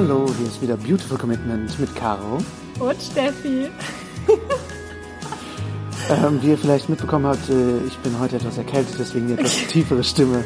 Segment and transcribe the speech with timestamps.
[0.00, 2.38] Hallo, hier ist wieder Beautiful Commitment mit Caro.
[2.78, 3.68] Und Steffi.
[6.08, 9.56] Ähm, wie ihr vielleicht mitbekommen habt, äh, ich bin heute etwas erkältet, deswegen die etwas
[9.66, 10.44] tiefere Stimme.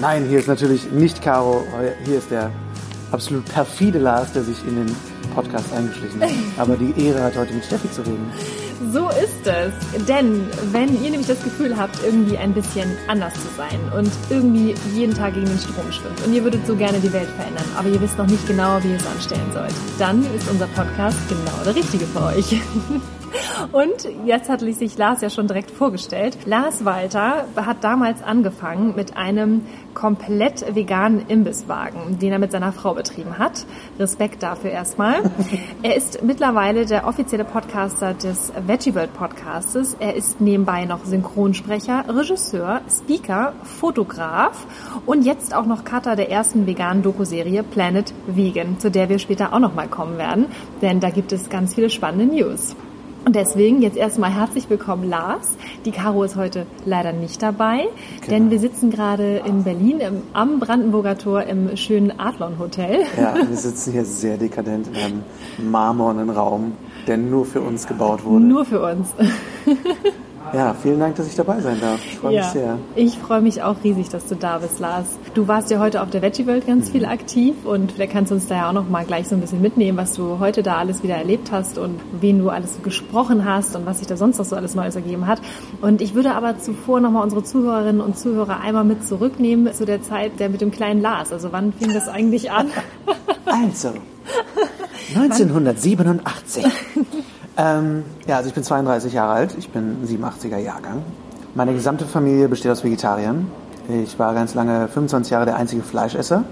[0.00, 1.62] Nein, hier ist natürlich nicht Caro,
[2.06, 2.50] hier ist der
[3.10, 4.96] absolut perfide Lars, der sich in den
[5.34, 6.22] Podcast eingeschlichen.
[6.56, 8.30] Aber die Ehre hat heute mit Steffi zu reden.
[8.92, 10.06] So ist es.
[10.06, 14.74] Denn wenn ihr nämlich das Gefühl habt, irgendwie ein bisschen anders zu sein und irgendwie
[14.94, 17.88] jeden Tag gegen den Strom schwimmt und ihr würdet so gerne die Welt verändern, aber
[17.88, 21.64] ihr wisst noch nicht genau, wie ihr es anstellen sollt, dann ist unser Podcast genau
[21.64, 22.60] der richtige für euch.
[23.72, 26.38] Und jetzt hat sich Lars ja schon direkt vorgestellt.
[26.46, 29.62] Lars Walter hat damals angefangen mit einem
[29.94, 33.66] komplett veganen Imbisswagen, den er mit seiner Frau betrieben hat.
[33.98, 35.22] Respekt dafür erstmal.
[35.82, 39.96] Er ist mittlerweile der offizielle Podcaster des Veggie World Podcastes.
[39.98, 44.66] Er ist nebenbei noch Synchronsprecher, Regisseur, Speaker, Fotograf
[45.06, 49.52] und jetzt auch noch Cutter der ersten veganen Dokuserie Planet Vegan, zu der wir später
[49.52, 50.46] auch noch mal kommen werden,
[50.80, 52.76] denn da gibt es ganz viele spannende News.
[53.24, 55.56] Und deswegen jetzt erstmal herzlich willkommen, Lars.
[55.84, 57.86] Die Caro ist heute leider nicht dabei,
[58.20, 58.28] genau.
[58.28, 63.04] denn wir sitzen gerade in Berlin im, am Brandenburger Tor im schönen Adlon Hotel.
[63.16, 65.22] Ja, wir sitzen hier sehr dekadent in einem
[65.70, 66.72] marmornen Raum,
[67.06, 68.44] der nur für uns gebaut wurde.
[68.44, 69.14] Nur für uns.
[70.52, 72.00] Ja, vielen Dank, dass ich dabei sein darf.
[72.04, 72.78] Ich freue ja, mich sehr.
[72.94, 75.06] Ich freue mich auch riesig, dass du da bist, Lars.
[75.34, 76.92] Du warst ja heute auf der Veggie World ganz mhm.
[76.92, 79.40] viel aktiv und vielleicht kannst du uns da ja auch noch mal gleich so ein
[79.40, 82.82] bisschen mitnehmen, was du heute da alles wieder erlebt hast und wen du alles so
[82.82, 85.40] gesprochen hast und was sich da sonst noch so alles Neues ergeben hat.
[85.80, 89.86] Und ich würde aber zuvor noch mal unsere Zuhörerinnen und Zuhörer einmal mit zurücknehmen zu
[89.86, 91.32] der Zeit der mit dem kleinen Lars.
[91.32, 92.68] Also wann fing das eigentlich an?
[93.46, 93.92] also,
[95.14, 96.64] 1987.
[97.56, 101.02] Ähm, ja, also ich bin 32 Jahre alt, ich bin 87er Jahrgang.
[101.54, 103.46] Meine gesamte Familie besteht aus Vegetariern.
[103.88, 106.44] Ich war ganz lange 25 Jahre der einzige Fleischesser.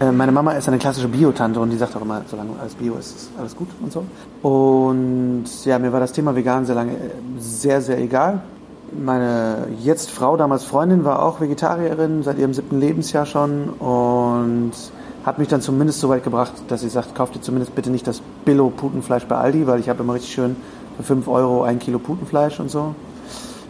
[0.00, 2.94] Äh, meine Mama ist eine klassische Biotante und die sagt auch immer, solange alles Bio
[2.94, 4.04] ist, ist alles gut und so.
[4.48, 6.96] Und ja, mir war das Thema vegan sehr lange
[7.38, 8.42] sehr, sehr egal.
[8.92, 14.72] Meine jetzt Frau, damals Freundin, war auch Vegetarierin seit ihrem siebten Lebensjahr schon und
[15.24, 18.06] hat mich dann zumindest so weit gebracht, dass sie sagt, kauft ihr zumindest bitte nicht
[18.06, 20.56] das Billo-Putenfleisch bei Aldi, weil ich habe immer richtig schön
[20.96, 22.94] für 5 Euro ein Kilo Putenfleisch und so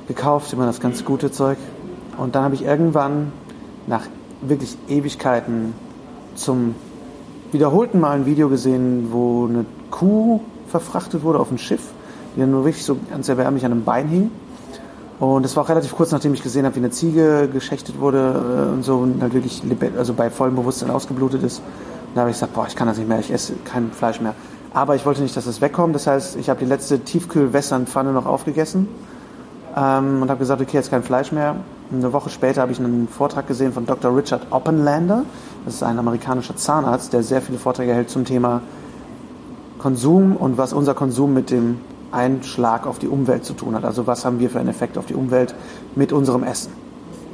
[0.08, 1.58] gekauft, immer das ganz gute Zeug.
[2.16, 3.32] Und dann habe ich irgendwann
[3.86, 4.02] nach
[4.41, 5.74] wirklich Ewigkeiten
[6.34, 6.74] zum
[7.52, 11.82] wiederholten Mal ein Video gesehen, wo eine Kuh verfrachtet wurde auf ein Schiff,
[12.34, 14.30] die dann nur wirklich so ganz erbärmlich an einem Bein hing.
[15.20, 18.68] Und das war auch relativ kurz, nachdem ich gesehen habe, wie eine Ziege geschächtet wurde
[18.68, 19.32] äh, und so und halt
[19.96, 21.62] also bei vollem Bewusstsein ausgeblutet ist.
[22.14, 24.34] Da habe ich gesagt, boah, ich kann das nicht mehr, ich esse kein Fleisch mehr.
[24.74, 25.94] Aber ich wollte nicht, dass es wegkommt.
[25.94, 28.88] Das heißt, ich habe die letzte Tiefkühlwässernpfanne noch aufgegessen
[29.76, 31.56] ähm, und habe gesagt, okay, jetzt kein Fleisch mehr.
[31.92, 34.16] Eine Woche später habe ich einen Vortrag gesehen von Dr.
[34.16, 35.24] Richard Oppenlander.
[35.64, 38.62] Das ist ein amerikanischer Zahnarzt, der sehr viele Vorträge hält zum Thema
[39.78, 41.80] Konsum und was unser Konsum mit dem
[42.12, 43.84] Einschlag auf die Umwelt zu tun hat.
[43.84, 45.54] Also was haben wir für einen Effekt auf die Umwelt
[45.94, 46.72] mit unserem Essen.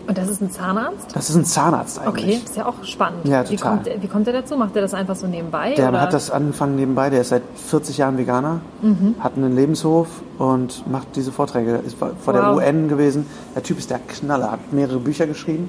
[0.08, 1.14] Und das ist ein Zahnarzt?
[1.14, 2.24] Das ist ein Zahnarzt eigentlich.
[2.24, 3.28] Okay, ist ja auch spannend.
[3.28, 3.50] Ja, total.
[3.50, 4.56] Wie kommt, wie kommt er dazu?
[4.56, 5.74] Macht er das einfach so nebenbei?
[5.74, 6.00] Der oder?
[6.00, 7.10] hat das angefangen nebenbei.
[7.10, 9.16] Der ist seit 40 Jahren Veganer, mhm.
[9.20, 10.08] hat einen Lebenshof
[10.38, 11.82] und macht diese Vorträge.
[11.86, 12.32] Ist vor wow.
[12.32, 13.26] der UN gewesen.
[13.54, 15.68] Der Typ ist der Knaller, hat mehrere Bücher geschrieben.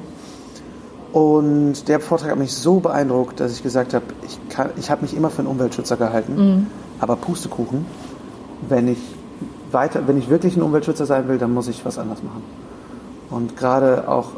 [1.12, 4.40] Und der Vortrag hat mich so beeindruckt, dass ich gesagt habe, ich,
[4.78, 6.68] ich habe mich immer für einen Umweltschützer gehalten, mhm.
[7.02, 7.86] aber Pustekuchen
[8.68, 9.00] wenn ich
[9.72, 12.44] weiter, wenn ich wirklich ein Umweltschützer sein will, dann muss ich was anderes machen.
[13.30, 14.32] Und gerade auch,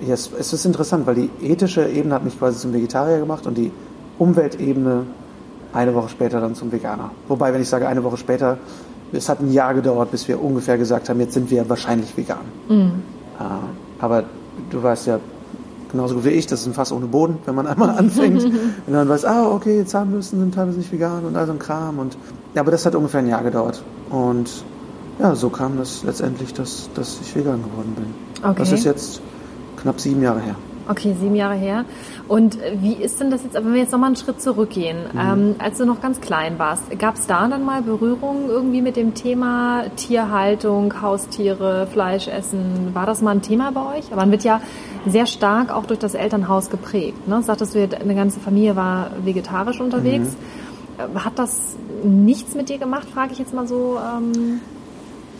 [0.00, 3.58] yes, es ist interessant, weil die ethische Ebene hat mich quasi zum Vegetarier gemacht und
[3.58, 3.72] die
[4.18, 5.02] Umweltebene
[5.72, 7.10] eine Woche später dann zum Veganer.
[7.28, 8.58] Wobei, wenn ich sage eine Woche später,
[9.12, 12.38] es hat ein Jahr gedauert, bis wir ungefähr gesagt haben, jetzt sind wir wahrscheinlich vegan.
[12.68, 12.90] Mhm.
[13.98, 14.24] aber
[14.70, 15.20] du weißt ja
[15.92, 18.44] genauso gut wie ich, das ist ein Fass ohne Boden, wenn man einmal anfängt
[18.86, 21.98] und dann weiß, ah, okay, Zahnbürsten sind teilweise nicht vegan und all so ein Kram
[21.98, 23.82] und ja, aber das hat ungefähr ein Jahr gedauert.
[24.10, 24.64] Und
[25.18, 28.14] ja, so kam das letztendlich, dass, dass ich vegan geworden bin.
[28.42, 28.54] Okay.
[28.58, 29.20] Das ist jetzt
[29.76, 30.56] knapp sieben Jahre her.
[30.88, 31.84] Okay, sieben Jahre her.
[32.28, 35.18] Und wie ist denn das jetzt, wenn wir jetzt nochmal einen Schritt zurückgehen, mhm.
[35.18, 38.96] ähm, als du noch ganz klein warst, gab es da dann mal Berührungen irgendwie mit
[38.96, 42.90] dem Thema Tierhaltung, Haustiere, Fleisch essen?
[42.92, 44.12] War das mal ein Thema bei euch?
[44.12, 44.60] Aber man wird ja
[45.06, 47.26] sehr stark auch durch das Elternhaus geprägt.
[47.26, 47.42] Ne?
[47.42, 50.30] Sagtest du, eine ganze Familie war vegetarisch unterwegs.
[50.30, 50.65] Mhm.
[51.14, 53.98] Hat das nichts mit dir gemacht, frage ich jetzt mal so?
[53.98, 54.60] Ähm,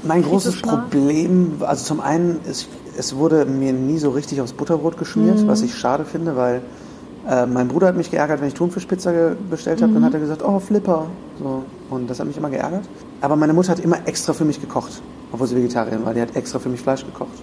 [0.02, 4.98] mein großes Problem, also zum einen, ist, es wurde mir nie so richtig aufs Butterbrot
[4.98, 5.48] geschmiert, mhm.
[5.48, 6.62] was ich schade finde, weil
[7.28, 9.12] äh, mein Bruder hat mich geärgert, wenn ich Thunfischpizza
[9.50, 9.94] bestellt habe, mhm.
[9.96, 11.06] dann hat er gesagt, oh, Flipper.
[11.38, 11.64] So.
[11.90, 12.84] Und das hat mich immer geärgert.
[13.20, 16.14] Aber meine Mutter hat immer extra für mich gekocht, obwohl sie Vegetarierin war.
[16.14, 17.42] Die hat extra für mich Fleisch gekocht.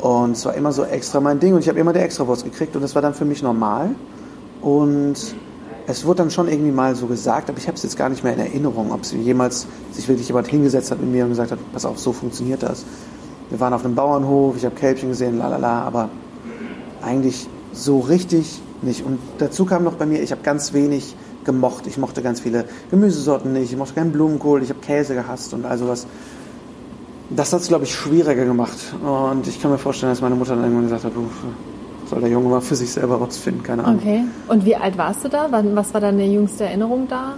[0.00, 2.74] Und es war immer so extra mein Ding und ich habe immer die Extrawurst gekriegt
[2.74, 3.90] und das war dann für mich normal.
[4.62, 5.34] Und
[5.90, 8.24] es wurde dann schon irgendwie mal so gesagt, aber ich habe es jetzt gar nicht
[8.24, 11.58] mehr in Erinnerung, ob jemals sich wirklich jemand hingesetzt hat mit mir und gesagt hat,
[11.72, 12.84] pass auf, so funktioniert das.
[13.50, 16.08] Wir waren auf einem Bauernhof, ich habe Kälbchen gesehen, lalala, aber
[17.02, 19.04] eigentlich so richtig nicht.
[19.04, 21.14] Und dazu kam noch bei mir, ich habe ganz wenig
[21.44, 21.86] gemocht.
[21.86, 25.64] Ich mochte ganz viele Gemüsesorten nicht, ich mochte keinen Blumenkohl, ich habe Käse gehasst und
[25.64, 26.06] all sowas.
[27.30, 28.76] Das hat es, glaube ich, schwieriger gemacht.
[29.04, 31.12] Und ich kann mir vorstellen, dass meine Mutter dann irgendwann gesagt hat,
[32.10, 34.00] soll der Junge mal für sich selber rausfinden, keine Ahnung.
[34.00, 34.24] Okay.
[34.48, 35.48] Und wie alt warst du da?
[35.50, 37.34] Was war deine jüngste Erinnerung da?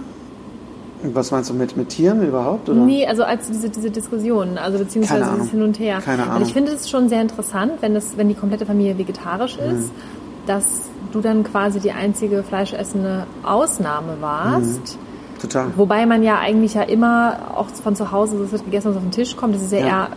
[1.03, 2.69] Was meinst du mit, mit Tieren überhaupt?
[2.69, 2.79] Oder?
[2.79, 5.99] Nee, also als diese, diese Diskussion, also beziehungsweise dieses Hin und Her.
[6.03, 6.37] Keine Ahnung.
[6.37, 9.87] Und ich finde es schon sehr interessant, wenn, das, wenn die komplette Familie vegetarisch ist,
[9.87, 10.47] mhm.
[10.47, 10.65] dass
[11.11, 14.95] du dann quasi die einzige fleischessende Ausnahme warst.
[14.95, 15.03] Mhm
[15.43, 15.67] Total.
[15.75, 19.03] Wobei man ja eigentlich ja immer auch von zu Hause, das wird gegessen, was auf
[19.03, 19.53] den Tisch kommt.
[19.53, 19.85] Das ist ja, ja.
[19.87, 20.07] eher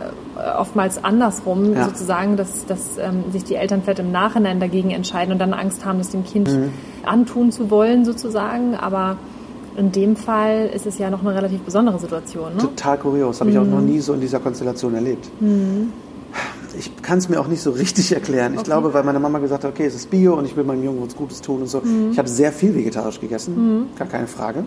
[0.57, 1.85] oftmals andersrum, ja.
[1.85, 5.85] sozusagen, dass, dass ähm, sich die Eltern vielleicht im Nachhinein dagegen entscheiden und dann Angst
[5.85, 6.71] haben, das dem Kind mhm.
[7.05, 8.75] antun zu wollen, sozusagen.
[8.75, 9.17] Aber
[9.75, 12.55] in dem Fall ist es ja noch eine relativ besondere Situation.
[12.55, 12.61] Ne?
[12.61, 13.39] Total kurios.
[13.39, 13.85] Habe ich auch noch mhm.
[13.85, 15.29] nie so in dieser Konstellation erlebt.
[15.39, 15.91] Mhm.
[16.77, 18.53] Ich kann es mir auch nicht so richtig erklären.
[18.53, 18.67] Ich okay.
[18.67, 21.01] glaube, weil meine Mama gesagt hat, okay, es ist Bio und ich will meinem Jungen
[21.03, 21.79] was Gutes tun und so.
[21.79, 22.11] Mhm.
[22.11, 23.85] Ich habe sehr viel vegetarisch gegessen, mhm.
[23.97, 24.65] gar keine Frage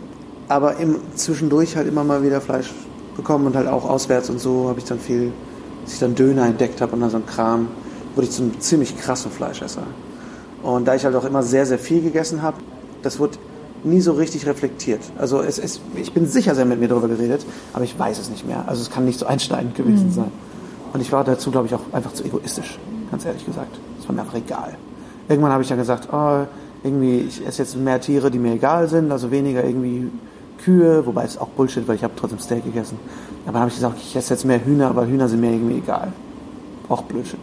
[0.50, 2.70] aber im, zwischendurch halt immer mal wieder Fleisch
[3.16, 5.32] bekommen und halt auch auswärts und so habe ich dann viel,
[5.82, 7.68] als ich dann Döner entdeckt habe und dann so ein Kram,
[8.14, 9.82] wurde ich zum ziemlich krassen Fleischesser.
[10.62, 12.58] Und da ich halt auch immer sehr, sehr viel gegessen habe,
[13.02, 13.38] das wurde
[13.82, 15.00] nie so richtig reflektiert.
[15.18, 18.18] Also es, es, ich bin sicher, sie haben mit mir darüber geredet, aber ich weiß
[18.18, 18.64] es nicht mehr.
[18.66, 20.12] Also es kann nicht so einschneidend gewesen mhm.
[20.12, 20.32] sein.
[20.92, 22.78] Und ich war dazu, glaube ich, auch einfach zu egoistisch,
[23.10, 23.78] ganz ehrlich gesagt.
[23.98, 24.76] Es war mir einfach egal.
[25.28, 26.46] Irgendwann habe ich dann gesagt, oh,
[26.82, 30.10] irgendwie, ich esse jetzt mehr Tiere, die mir egal sind, also weniger irgendwie
[30.64, 32.98] Kühe, wobei es auch Bullshit, weil ich habe trotzdem Steak gegessen.
[33.44, 35.78] Aber dann habe ich gesagt, ich esse jetzt mehr Hühner, aber Hühner sind mir irgendwie
[35.78, 36.12] egal.
[36.88, 37.38] Auch Bullshit.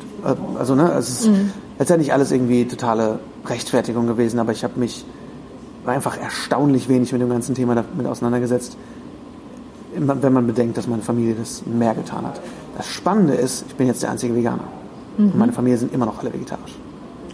[0.57, 1.51] Also, ne, es ist mhm.
[1.79, 5.05] letztendlich alles irgendwie totale Rechtfertigung gewesen, aber ich habe mich
[5.85, 8.77] einfach erstaunlich wenig mit dem ganzen Thema damit auseinandergesetzt,
[9.95, 12.41] wenn man bedenkt, dass meine Familie das mehr getan hat.
[12.75, 14.65] Das Spannende ist, ich bin jetzt der einzige Veganer.
[15.17, 15.25] Mhm.
[15.25, 16.75] Und meine Familie sind immer noch alle vegetarisch.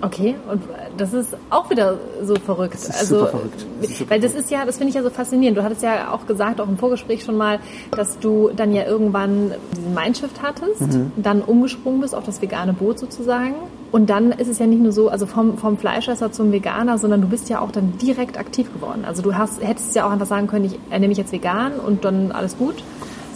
[0.01, 0.61] Okay, und
[0.97, 2.75] das ist auch wieder so verrückt.
[2.75, 3.65] Das ist also, super verrückt.
[3.81, 5.57] Das super weil das ist ja, das finde ich ja so faszinierend.
[5.57, 7.59] Du hattest ja auch gesagt, auch im Vorgespräch schon mal,
[7.91, 11.11] dass du dann ja irgendwann diesen Mindshift hattest, mhm.
[11.17, 13.55] dann umgesprungen bist auf das vegane Boot sozusagen.
[13.91, 17.21] Und dann ist es ja nicht nur so, also vom, vom Fleischesser zum Veganer, sondern
[17.21, 19.05] du bist ja auch dann direkt aktiv geworden.
[19.05, 22.03] Also du hast, hättest ja auch einfach sagen können, ich ernähre mich jetzt vegan und
[22.03, 22.83] dann alles gut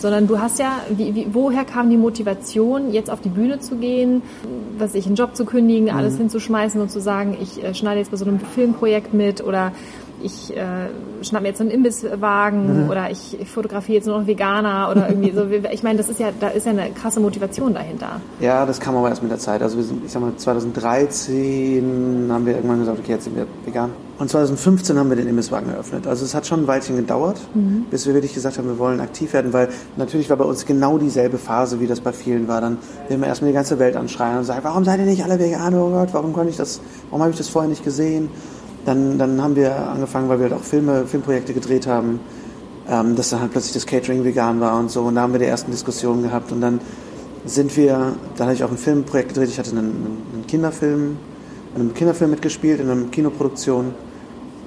[0.01, 3.75] sondern du hast ja, wie, wie, woher kam die Motivation, jetzt auf die Bühne zu
[3.77, 4.21] gehen,
[4.77, 6.19] was ich, einen Job zu kündigen, alles mhm.
[6.19, 9.71] hinzuschmeißen und zu sagen, ich äh, schneide jetzt bei so einem Filmprojekt mit oder
[10.21, 10.87] ich äh,
[11.21, 12.89] schnapp mir jetzt einen Imbisswagen mhm.
[12.89, 15.47] oder ich, ich fotografiere jetzt nur noch Veganer oder irgendwie so.
[15.71, 18.21] Ich meine, das ist ja, da ist ja eine krasse Motivation dahinter.
[18.39, 19.61] Ja, das kam aber erst mit der Zeit.
[19.61, 23.45] Also wir sind, ich sag mal, 2013 haben wir irgendwann gesagt, okay, jetzt sind wir
[23.65, 23.91] vegan.
[24.19, 26.07] Und 2015 haben wir den Imbisswagen eröffnet.
[26.07, 27.85] Also es hat schon ein Weilchen gedauert, mhm.
[27.91, 30.97] bis wir wirklich gesagt haben, wir wollen aktiv werden, weil natürlich war bei uns genau
[30.97, 32.61] dieselbe Phase, wie das bei vielen war.
[32.61, 32.79] Dann
[33.09, 35.83] will man erstmal die ganze Welt anschreien und sagen, warum seid ihr nicht alle Veganer?
[35.83, 38.29] Oh Gott, warum konnte ich das, warum habe ich das vorher nicht gesehen?
[38.88, 42.19] Dann, dann haben wir angefangen, weil wir halt auch Filme, Filmprojekte gedreht haben,
[42.89, 45.04] ähm, dass dann halt plötzlich das Catering vegan war und so.
[45.04, 46.51] Und da haben wir die ersten Diskussionen gehabt.
[46.51, 46.79] Und dann
[47.46, 49.50] sind wir, dann hatte ich auch ein Filmprojekt gedreht.
[49.50, 51.17] Ich hatte einen, einen Kinderfilm,
[51.75, 53.94] einen Kinderfilm mitgespielt in einer Kinoproduktion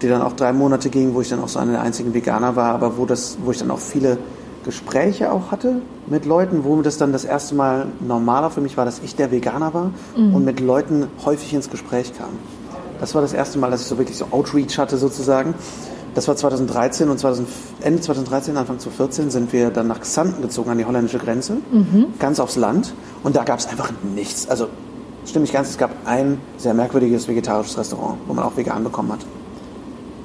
[0.02, 2.56] die dann auch drei Monate ging, wo ich dann auch so einer der einzigen Veganer
[2.56, 4.18] war, aber wo, das, wo ich dann auch viele
[4.64, 8.84] Gespräche auch hatte mit Leuten, wo das dann das erste Mal normaler für mich war,
[8.84, 10.34] dass ich der Veganer war mhm.
[10.34, 12.30] und mit Leuten häufig ins Gespräch kam.
[13.00, 15.54] Das war das erste Mal, dass ich so wirklich so Outreach hatte sozusagen.
[16.14, 17.48] Das war 2013 und 2000,
[17.80, 22.06] Ende 2013, Anfang 2014 sind wir dann nach Xanten gezogen an die holländische Grenze, mhm.
[22.18, 22.94] ganz aufs Land.
[23.22, 24.48] Und da gab es einfach nichts.
[24.48, 24.68] Also
[25.24, 29.12] stimmt nicht ganz, es gab ein sehr merkwürdiges vegetarisches Restaurant, wo man auch vegan bekommen
[29.12, 29.20] hat.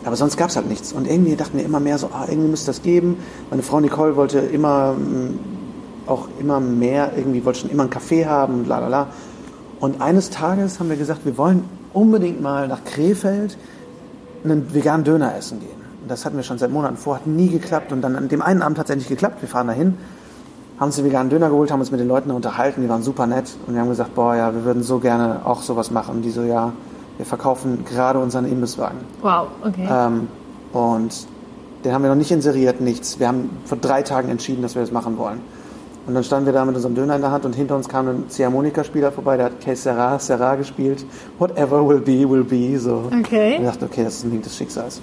[0.05, 0.91] Aber sonst gab es halt nichts.
[0.91, 3.17] Und irgendwie dachten wir immer mehr so, ah, irgendwie müsste das geben.
[3.49, 5.39] Meine Frau Nicole wollte immer mm,
[6.07, 9.07] auch immer mehr, irgendwie wollte schon immer einen Kaffee haben, la la la.
[9.79, 11.63] Und eines Tages haben wir gesagt, wir wollen
[11.95, 13.57] unbedingt mal nach Krefeld
[14.43, 15.69] einen veganen Döner essen gehen.
[16.07, 17.91] Das hatten wir schon seit Monaten vor, hat nie geklappt.
[17.91, 19.41] Und dann an dem einen Abend hat es endlich geklappt.
[19.41, 19.97] Wir fahren dahin,
[20.79, 23.25] haben uns den veganen Döner geholt, haben uns mit den Leuten unterhalten, die waren super
[23.25, 23.55] nett.
[23.65, 26.17] Und wir haben gesagt, boah, ja, wir würden so gerne auch sowas machen.
[26.17, 26.73] Und die so, ja,
[27.17, 28.99] wir verkaufen gerade unseren Imbisswagen.
[29.21, 29.87] Wow, okay.
[29.89, 30.27] Ähm,
[30.73, 31.27] und
[31.83, 33.19] den haben wir noch nicht inseriert, nichts.
[33.19, 35.39] Wir haben vor drei Tagen entschieden, dass wir das machen wollen.
[36.07, 38.07] Und dann standen wir da mit unserem Döner in der Hand und hinter uns kam
[38.07, 41.03] ein Ziehharmonika-Spieler vorbei, der hat Que Sera, Sera gespielt.
[41.39, 42.77] Whatever will be, will be.
[42.79, 43.09] So.
[43.19, 43.55] Okay.
[43.57, 45.01] Und ich dachte, okay, das ist ein Ding des Schicksals.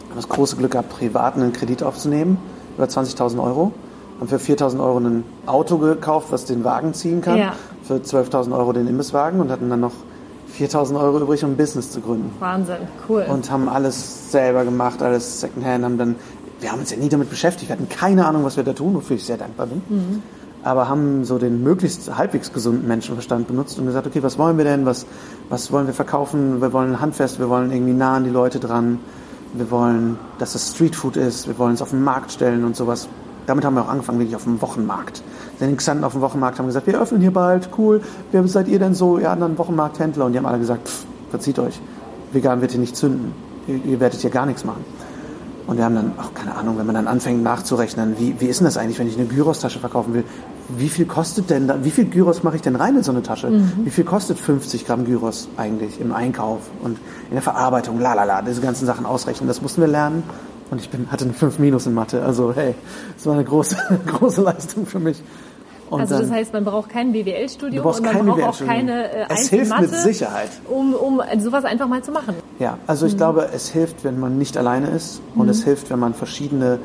[0.00, 2.36] Wir haben das große Glück gehabt, privat einen Kredit aufzunehmen,
[2.76, 3.72] über 20.000 Euro.
[4.20, 7.52] Haben für 4.000 Euro ein Auto gekauft, was den Wagen ziehen kann, Ja.
[7.82, 9.92] für 12.000 Euro den Imbisswagen und hatten dann noch
[10.56, 12.30] 4.000 Euro übrig, um ein Business zu gründen.
[12.38, 12.76] Wahnsinn,
[13.08, 13.24] cool.
[13.28, 16.14] Und haben alles selber gemacht, alles Secondhand, haben dann,
[16.64, 18.94] wir haben uns ja nie damit beschäftigt, wir hatten keine Ahnung, was wir da tun,
[18.94, 19.82] wofür ich sehr dankbar bin.
[20.62, 24.64] Aber haben so den möglichst halbwegs gesunden Menschenverstand benutzt und gesagt, okay, was wollen wir
[24.64, 25.04] denn, was,
[25.50, 28.98] was wollen wir verkaufen, wir wollen handfest, wir wollen irgendwie nah an die Leute dran,
[29.52, 33.08] wir wollen, dass es Streetfood ist, wir wollen es auf den Markt stellen und sowas.
[33.46, 35.22] Damit haben wir auch angefangen, wirklich auf dem Wochenmarkt.
[35.58, 38.00] Sind in Xanten auf dem Wochenmarkt, haben gesagt, wir öffnen hier bald, cool,
[38.32, 40.24] wer seid ihr denn so, ihr anderen Wochenmarkthändler?
[40.24, 41.78] Und die haben alle gesagt, pff, verzieht euch,
[42.32, 43.34] vegan wird hier nicht zünden,
[43.68, 44.82] ihr, ihr werdet hier gar nichts machen.
[45.66, 48.60] Und wir haben dann, auch keine Ahnung, wenn man dann anfängt nachzurechnen, wie, wie ist
[48.60, 50.24] denn das eigentlich, wenn ich eine Gyros-Tasche verkaufen will?
[50.68, 53.22] Wie viel kostet denn da, wie viel Gyros mache ich denn rein in so eine
[53.22, 53.50] Tasche?
[53.82, 58.24] Wie viel kostet 50 Gramm Gyros eigentlich im Einkauf und in der Verarbeitung, la la
[58.24, 60.22] la, diese ganzen Sachen ausrechnen, das mussten wir lernen.
[60.70, 62.74] Und ich bin, hatte eine 5 Minus in Mathe, also hey,
[63.14, 65.22] das war eine große, große Leistung für mich.
[65.90, 69.48] Und also das heißt, man braucht kein BWL-Studium und man braucht auch keine äh, Es
[69.48, 70.50] hilft mit Sicherheit.
[70.68, 72.34] um, um sowas einfach mal zu machen.
[72.58, 75.98] Ja, also ich glaube, es hilft, wenn man nicht alleine ist und es hilft, wenn
[75.98, 76.78] man verschiedene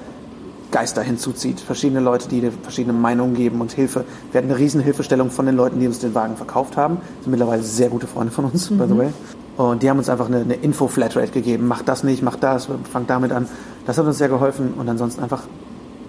[0.71, 4.05] Geister hinzuzieht, verschiedene Leute, die dir verschiedene Meinungen geben und Hilfe.
[4.31, 6.97] Wir hatten eine riesen Hilfestellung von den Leuten, die uns den Wagen verkauft haben.
[7.21, 9.09] sind mittlerweile sehr gute Freunde von uns, by the way.
[9.57, 11.67] Und die haben uns einfach eine, eine Info-Flatrate gegeben.
[11.67, 13.47] Mach das nicht, mach das, fang damit an.
[13.85, 15.43] Das hat uns sehr geholfen und ansonsten einfach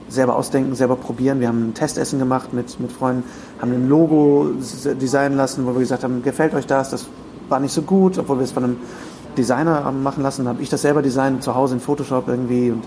[0.09, 1.41] selber ausdenken, selber probieren.
[1.41, 3.25] Wir haben ein Testessen gemacht mit, mit Freunden,
[3.61, 4.51] haben ein Logo
[5.01, 6.91] designen lassen, wo wir gesagt haben, gefällt euch das?
[6.91, 7.07] Das
[7.49, 8.77] war nicht so gut, obwohl wir es von einem
[9.37, 10.47] Designer machen lassen.
[10.49, 12.71] Habe ich das selber designt, zu Hause in Photoshop irgendwie.
[12.71, 12.85] Und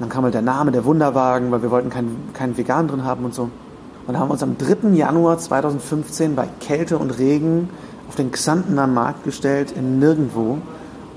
[0.00, 3.24] dann kam halt der Name, der Wunderwagen, weil wir wollten keinen keinen Vegan drin haben
[3.24, 3.50] und so.
[4.06, 4.88] Und haben wir uns am 3.
[4.94, 7.68] Januar 2015 bei Kälte und Regen
[8.08, 10.58] auf den Xantener Markt gestellt in Nirgendwo.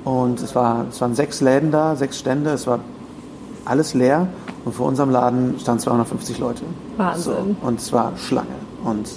[0.03, 2.79] Und es, war, es waren sechs Läden da, sechs Stände, es war
[3.65, 4.27] alles leer.
[4.65, 6.63] Und vor unserem Laden standen 250 Leute.
[6.98, 7.55] Wahnsinn.
[7.62, 8.48] So, und es war Schlange.
[8.83, 9.07] Und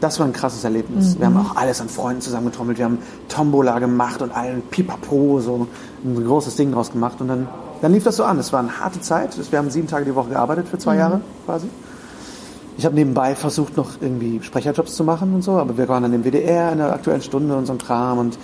[0.00, 1.18] das war ein krasses Erlebnis.
[1.18, 2.78] Wir haben auch alles an Freunden zusammengetrommelt.
[2.78, 5.66] Wir haben Tombola gemacht und allen Pipapo, so
[6.04, 7.20] ein großes Ding draus gemacht.
[7.20, 7.48] Und dann,
[7.82, 8.38] dann lief das so an.
[8.38, 9.36] Es war eine harte Zeit.
[9.50, 11.68] Wir haben sieben Tage die Woche gearbeitet für zwei Jahre quasi.
[12.76, 16.12] Ich habe nebenbei versucht, noch irgendwie Sprecherjobs zu machen und so, aber wir waren dann
[16.12, 18.38] im WDR in der aktuellen Stunde und so ein Kram und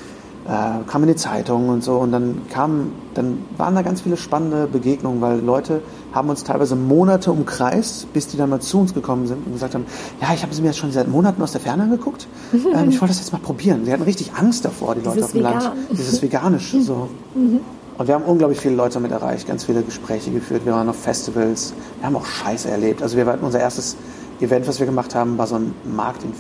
[0.46, 4.16] äh, kamen in die Zeitung und so und dann kamen, dann waren da ganz viele
[4.16, 5.80] spannende Begegnungen, weil Leute
[6.12, 9.74] haben uns teilweise Monate umkreist, bis die dann mal zu uns gekommen sind und gesagt
[9.74, 9.86] haben,
[10.20, 13.00] ja, ich habe sie mir jetzt schon seit Monaten aus der Ferne angeguckt, ähm, ich
[13.00, 13.84] wollte das jetzt mal probieren.
[13.84, 15.62] Sie hatten richtig Angst davor, die Leute Dieses auf dem Land.
[15.62, 15.72] Vegan.
[15.90, 17.08] Dieses Veganische, so.
[17.96, 20.62] Und wir haben unglaublich viele Leute damit erreicht, ganz viele Gespräche geführt.
[20.64, 23.02] Wir waren auf Festivals, wir haben auch Scheiße erlebt.
[23.02, 23.96] Also wir hatten unser erstes
[24.40, 26.32] Event, was wir gemacht haben, war so ein Markt in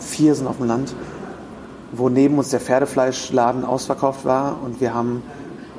[0.00, 0.94] Viersen auf dem Land,
[1.96, 5.22] wo neben uns der Pferdefleischladen ausverkauft war und wir haben,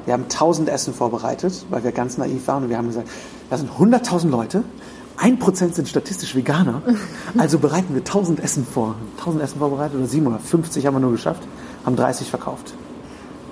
[0.05, 3.09] wir haben 1000 Essen vorbereitet, weil wir ganz naiv waren und wir haben gesagt,
[3.49, 4.63] da sind 100.000 Leute,
[5.19, 6.81] 1% sind statistisch Veganer,
[7.37, 8.95] also bereiten wir 1000 Essen vor.
[9.19, 11.43] 1000 Essen vorbereitet oder 750 haben wir nur geschafft,
[11.85, 12.73] haben 30 verkauft.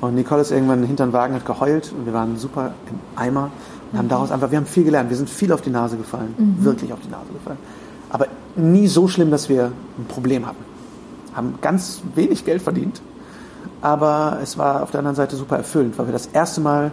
[0.02, 3.50] Und Nicole ist irgendwann hinter den Wagen, hat geheult und wir waren super im Eimer
[3.92, 6.36] und haben daraus einfach, wir haben viel gelernt, wir sind viel auf die Nase gefallen,
[6.60, 7.58] wirklich auf die Nase gefallen.
[8.10, 10.75] Aber nie so schlimm, dass wir ein Problem hatten.
[11.36, 13.02] Haben ganz wenig Geld verdient,
[13.82, 16.92] aber es war auf der anderen Seite super erfüllend, weil wir das erste Mal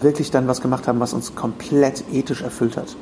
[0.00, 2.94] wirklich dann was gemacht haben, was uns komplett ethisch erfüllt hat.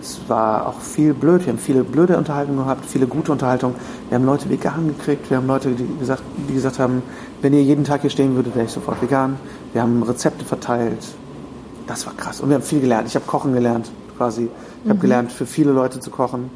[0.00, 1.46] Es war auch viel blöd.
[1.46, 3.74] Wir haben viele blöde Unterhaltungen gehabt, viele gute Unterhaltungen.
[4.10, 5.30] Wir haben Leute vegan gekriegt.
[5.30, 7.02] Wir haben Leute, die gesagt, die gesagt haben,
[7.40, 9.38] wenn ihr jeden Tag hier stehen würdet, wäre ich sofort vegan.
[9.72, 11.02] Wir haben Rezepte verteilt.
[11.86, 12.40] Das war krass.
[12.40, 13.08] Und wir haben viel gelernt.
[13.08, 14.50] Ich habe kochen gelernt, quasi.
[14.84, 16.50] Ich habe gelernt, für viele Leute zu kochen.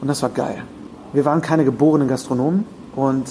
[0.00, 0.62] Und das war geil.
[1.12, 2.64] Wir waren keine geborenen Gastronomen
[2.96, 3.26] und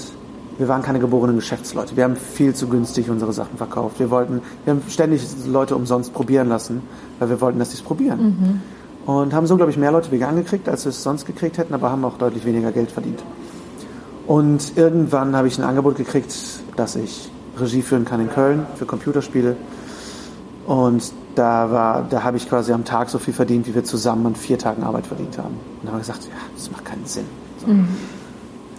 [0.58, 1.96] wir waren keine geborenen Geschäftsleute.
[1.96, 4.00] Wir haben viel zu günstig unsere Sachen verkauft.
[4.00, 6.82] Wir wollten, wir haben ständig Leute umsonst probieren lassen,
[7.20, 8.20] weil wir wollten, dass sie es probieren.
[9.06, 11.74] Und haben so, glaube ich, mehr Leute vegan gekriegt, als wir es sonst gekriegt hätten,
[11.74, 13.24] aber haben auch deutlich weniger Geld verdient.
[14.26, 16.36] Und irgendwann habe ich ein Angebot gekriegt,
[16.76, 19.56] dass ich Regie führen kann in Köln für Computerspiele.
[20.66, 24.26] Und da war, da habe ich quasi am Tag so viel verdient, wie wir zusammen
[24.26, 25.54] an vier Tagen Arbeit verdient haben.
[25.54, 27.26] Und da haben wir gesagt, ja, das macht keinen Sinn.
[27.60, 27.68] So.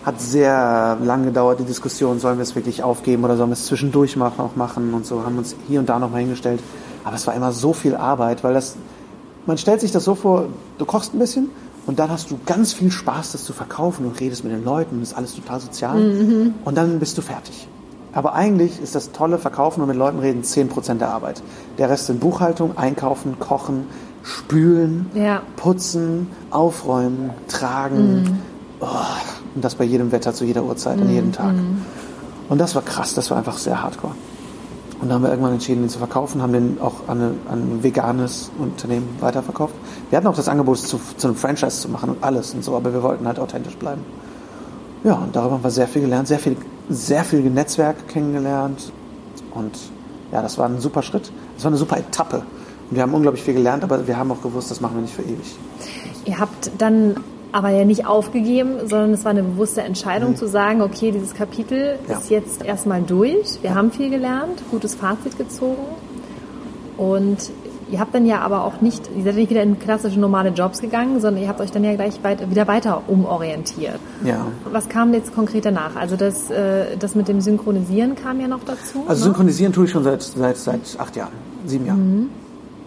[0.08, 3.66] Hat sehr lange gedauert, die Diskussion, sollen wir es wirklich aufgeben oder sollen wir es
[3.66, 6.60] zwischendurch machen, auch machen und so, haben uns hier und da nochmal hingestellt.
[7.04, 8.76] Aber es war immer so viel Arbeit, weil das,
[9.44, 10.46] man stellt sich das so vor,
[10.78, 11.50] du kochst ein bisschen
[11.86, 14.96] und dann hast du ganz viel Spaß, das zu verkaufen und redest mit den Leuten
[14.96, 17.68] und ist alles total sozial und dann bist du fertig.
[18.14, 21.42] Aber eigentlich ist das tolle Verkaufen und mit Leuten reden 10% der Arbeit.
[21.76, 23.84] Der Rest sind Buchhaltung, Einkaufen, Kochen,
[24.22, 25.42] Spülen, Ja.
[25.56, 28.40] Putzen, Aufräumen, Tragen.
[28.80, 28.86] Oh,
[29.58, 31.52] und das bei jedem Wetter, zu jeder Uhrzeit, an jedem Tag.
[32.48, 34.14] Und das war krass, das war einfach sehr hardcore.
[35.00, 37.58] Und dann haben wir irgendwann entschieden, den zu verkaufen, haben den auch an, eine, an
[37.58, 39.74] ein veganes Unternehmen weiterverkauft.
[40.10, 42.76] Wir hatten auch das Angebot, zu, zu einem Franchise zu machen und alles und so,
[42.76, 44.02] aber wir wollten halt authentisch bleiben.
[45.02, 46.56] Ja, und darüber haben wir sehr viel gelernt, sehr viel,
[46.88, 48.92] sehr viel Netzwerk kennengelernt.
[49.54, 49.76] Und
[50.30, 51.32] ja, das war ein super Schritt.
[51.56, 52.44] Das war eine super Etappe.
[52.90, 55.14] Und wir haben unglaublich viel gelernt, aber wir haben auch gewusst, das machen wir nicht
[55.14, 55.56] für ewig.
[56.26, 57.16] Ihr habt dann
[57.52, 60.36] aber ja nicht aufgegeben, sondern es war eine bewusste Entscheidung mhm.
[60.36, 62.18] zu sagen, okay, dieses Kapitel ja.
[62.18, 63.62] ist jetzt erstmal durch.
[63.62, 63.76] Wir ja.
[63.76, 65.84] haben viel gelernt, gutes Fazit gezogen.
[66.98, 67.50] Und
[67.90, 70.80] ihr habt dann ja aber auch nicht, ihr seid nicht wieder in klassische normale Jobs
[70.80, 73.98] gegangen, sondern ihr habt euch dann ja gleich weit, wieder weiter umorientiert.
[74.24, 74.46] Ja.
[74.70, 75.96] Was kam jetzt konkret danach?
[75.96, 79.04] Also das, äh, das mit dem Synchronisieren kam ja noch dazu.
[79.06, 79.24] Also ne?
[79.30, 81.32] Synchronisieren tue ich schon seit, seit, seit acht Jahren,
[81.64, 82.20] sieben Jahren.
[82.20, 82.30] Mhm.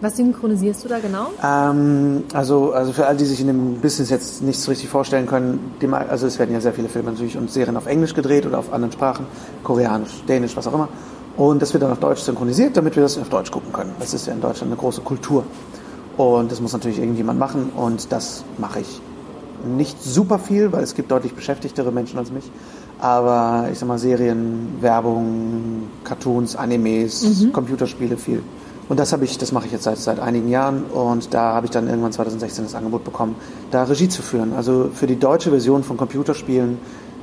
[0.02, 1.28] Was synchronisierst du da genau?
[1.44, 5.26] Ähm, also, also für all die sich in dem Business jetzt nicht so richtig vorstellen
[5.26, 5.60] können,
[6.08, 8.72] also es werden ja sehr viele Filme natürlich und Serien auf Englisch gedreht oder auf
[8.72, 9.26] anderen Sprachen,
[9.62, 10.88] Koreanisch, Dänisch, was auch immer.
[11.36, 13.92] Und das wird dann auf Deutsch synchronisiert, damit wir das auf Deutsch gucken können.
[14.00, 15.44] Das ist ja in Deutschland eine große Kultur.
[16.16, 19.00] Und das muss natürlich irgendjemand machen und das mache ich
[19.64, 22.50] nicht super viel, weil es gibt deutlich beschäftigtere Menschen als mich.
[22.98, 27.52] Aber ich sag mal Serien, Werbung, Cartoons, Animes, mhm.
[27.52, 28.42] Computerspiele viel.
[28.88, 31.66] Und das habe ich, das mache ich jetzt seit, seit einigen Jahren und da habe
[31.66, 33.36] ich dann irgendwann 2016 das Angebot bekommen,
[33.70, 34.52] da Regie zu führen.
[34.54, 36.78] Also für die deutsche Version von Computerspielen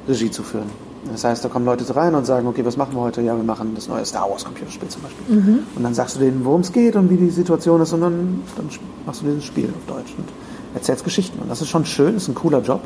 [0.08, 0.70] Regie zu führen.
[1.12, 3.22] Das heißt, da kommen Leute rein und sagen, okay, was machen wir heute?
[3.22, 5.36] Ja, wir machen das neue Star Wars Computerspiel zum Beispiel.
[5.36, 5.60] Mhm.
[5.76, 8.42] Und dann sagst du denen, worum es geht und wie die Situation ist und dann,
[8.56, 8.70] dann
[9.06, 10.26] machst du dieses Spiel auf Deutsch und
[10.74, 11.40] erzählst Geschichten.
[11.40, 12.82] Und das ist schon schön, ist ein cooler Job.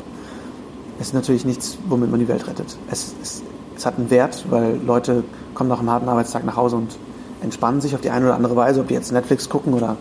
[1.00, 2.76] Es ist natürlich nichts, womit man die Welt rettet.
[2.90, 3.42] Es, es,
[3.76, 6.96] es hat einen Wert, weil Leute kommen nach einem harten Arbeitstag nach Hause und
[7.42, 9.96] entspannen sich auf die eine oder andere Weise, ob die jetzt Netflix gucken oder,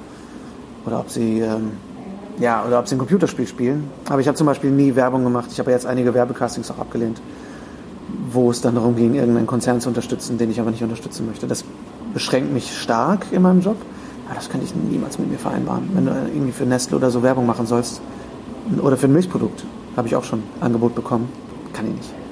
[0.85, 1.71] oder ob sie ähm,
[2.39, 3.89] ja, oder ob sie ein Computerspiel spielen.
[4.09, 5.49] Aber ich habe zum Beispiel nie Werbung gemacht.
[5.51, 7.21] Ich habe jetzt einige Werbecastings auch abgelehnt,
[8.31, 11.47] wo es dann darum ging, irgendeinen Konzern zu unterstützen, den ich aber nicht unterstützen möchte.
[11.47, 11.63] Das
[12.13, 13.77] beschränkt mich stark in meinem Job.
[14.25, 15.89] Aber das könnte ich niemals mit mir vereinbaren.
[15.93, 18.01] Wenn du irgendwie für Nestle oder so Werbung machen sollst
[18.81, 19.65] oder für ein Milchprodukt,
[19.97, 21.29] habe ich auch schon Angebot bekommen.
[21.73, 22.22] Kann ich nicht.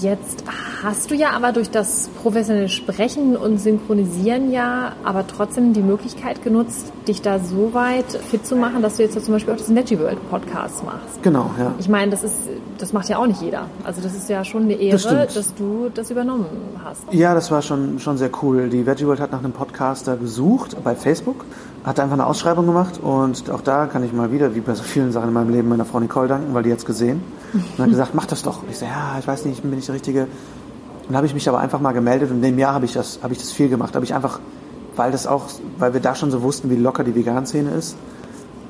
[0.00, 0.44] Jetzt
[0.82, 6.42] hast du ja aber durch das professionelle Sprechen und Synchronisieren ja aber trotzdem die Möglichkeit
[6.42, 9.58] genutzt, dich da so weit fit zu machen, dass du jetzt ja zum Beispiel auch
[9.58, 11.22] das Veggie World Podcast machst.
[11.22, 11.74] Genau, ja.
[11.78, 12.36] Ich meine, das ist,
[12.78, 13.66] das macht ja auch nicht jeder.
[13.84, 16.46] Also das ist ja schon eine Ehre, das dass du das übernommen
[16.82, 17.02] hast.
[17.12, 18.70] Ja, das war schon, schon sehr cool.
[18.70, 21.44] Die Veggie World hat nach einem Podcaster gesucht bei Facebook
[21.84, 24.82] hat einfach eine Ausschreibung gemacht und auch da kann ich mal wieder, wie bei so
[24.82, 27.90] vielen Sachen in meinem Leben, meiner Frau Nicole danken, weil die jetzt gesehen und hat
[27.90, 28.62] gesagt, mach das doch.
[28.62, 30.22] Und ich so, ja, ich weiß nicht, ich bin nicht der Richtige.
[30.22, 30.28] Und
[31.08, 33.20] dann habe ich mich aber einfach mal gemeldet und in dem Jahr habe ich das,
[33.22, 33.94] habe ich das viel gemacht.
[33.94, 34.40] Habe ich einfach,
[34.96, 35.46] weil das auch,
[35.78, 37.96] weil wir da schon so wussten, wie locker die Vegan-Szene ist,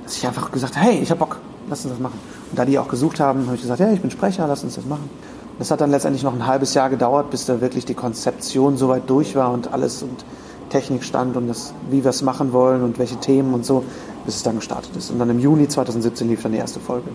[0.04, 2.18] dass ich einfach gesagt hey, ich habe Bock, lass uns das machen.
[2.50, 4.76] Und da die auch gesucht haben, habe ich gesagt, ja, ich bin Sprecher, lass uns
[4.76, 5.10] das machen.
[5.58, 9.10] Das hat dann letztendlich noch ein halbes Jahr gedauert, bis da wirklich die Konzeption soweit
[9.10, 10.24] durch war und alles und
[10.68, 13.84] Technik stand und das, wie wir es machen wollen und welche Themen und so,
[14.24, 15.10] bis es dann gestartet ist.
[15.10, 17.08] Und dann im Juni 2017 lief dann die erste Folge.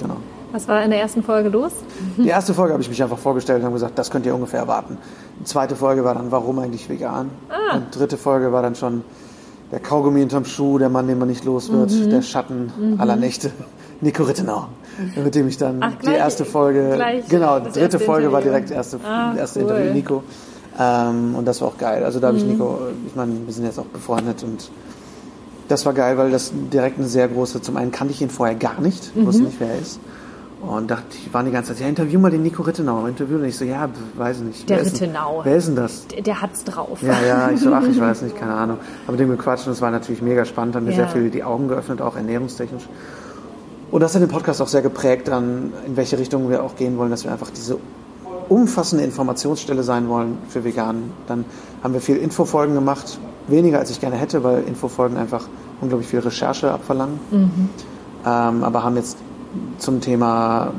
[0.00, 0.16] Genau.
[0.52, 1.72] Was war in der ersten Folge los?
[2.16, 4.60] Die erste Folge habe ich mich einfach vorgestellt und habe gesagt, das könnt ihr ungefähr
[4.60, 4.98] erwarten.
[5.40, 7.30] Die zweite Folge war dann, warum eigentlich vegan?
[7.48, 7.76] Ah.
[7.76, 9.02] Und die dritte Folge war dann schon
[9.72, 12.10] der Kaugummi hinterm Schuh, der Mann, den man nicht los wird, mhm.
[12.10, 13.00] der Schatten mhm.
[13.00, 13.50] aller Nächte.
[14.00, 14.66] Nico Rittenau,
[15.16, 18.32] mit dem ich dann Ach, gleich, die erste Folge, genau, die dritte Folge Interview.
[18.32, 19.70] war direkt erste, ah, erste cool.
[19.70, 20.22] Interview Nico.
[20.78, 22.04] Ähm, und das war auch geil.
[22.04, 22.52] Also da habe ich mhm.
[22.52, 24.70] Nico, ich meine, wir sind jetzt auch befreundet und
[25.68, 28.54] das war geil, weil das direkt eine sehr große, zum einen kannte ich ihn vorher
[28.54, 29.26] gar nicht, mhm.
[29.26, 30.00] wusste nicht, wer er ist.
[30.66, 33.06] Und dachte, ich war die ganze Zeit, ja, interview mal den Nico Rittenau.
[33.06, 33.36] Interview.
[33.36, 34.68] Und ich so, ja, weiß nicht.
[34.70, 35.40] Der wer Rittenau.
[35.40, 36.06] Ist, wer ist denn das?
[36.06, 37.02] Der, der, hat's drauf.
[37.02, 38.78] Ja, ja, ich so, ach, ich weiß nicht, keine Ahnung.
[39.06, 40.96] Aber mit dem gequatscht und es war natürlich mega spannend, haben mir ja.
[40.96, 42.88] sehr viel die Augen geöffnet, auch ernährungstechnisch.
[43.90, 46.96] Und das hat den Podcast auch sehr geprägt dann, in welche Richtung wir auch gehen
[46.96, 47.76] wollen, dass wir einfach diese
[48.48, 51.12] umfassende Informationsstelle sein wollen für Veganen.
[51.26, 51.44] Dann
[51.82, 55.46] haben wir viel Infofolgen gemacht, weniger als ich gerne hätte, weil Infofolgen einfach
[55.80, 57.20] unglaublich viel Recherche abverlangen.
[57.30, 57.68] Mhm.
[58.26, 59.18] Ähm, aber haben jetzt
[59.78, 60.72] zum Thema,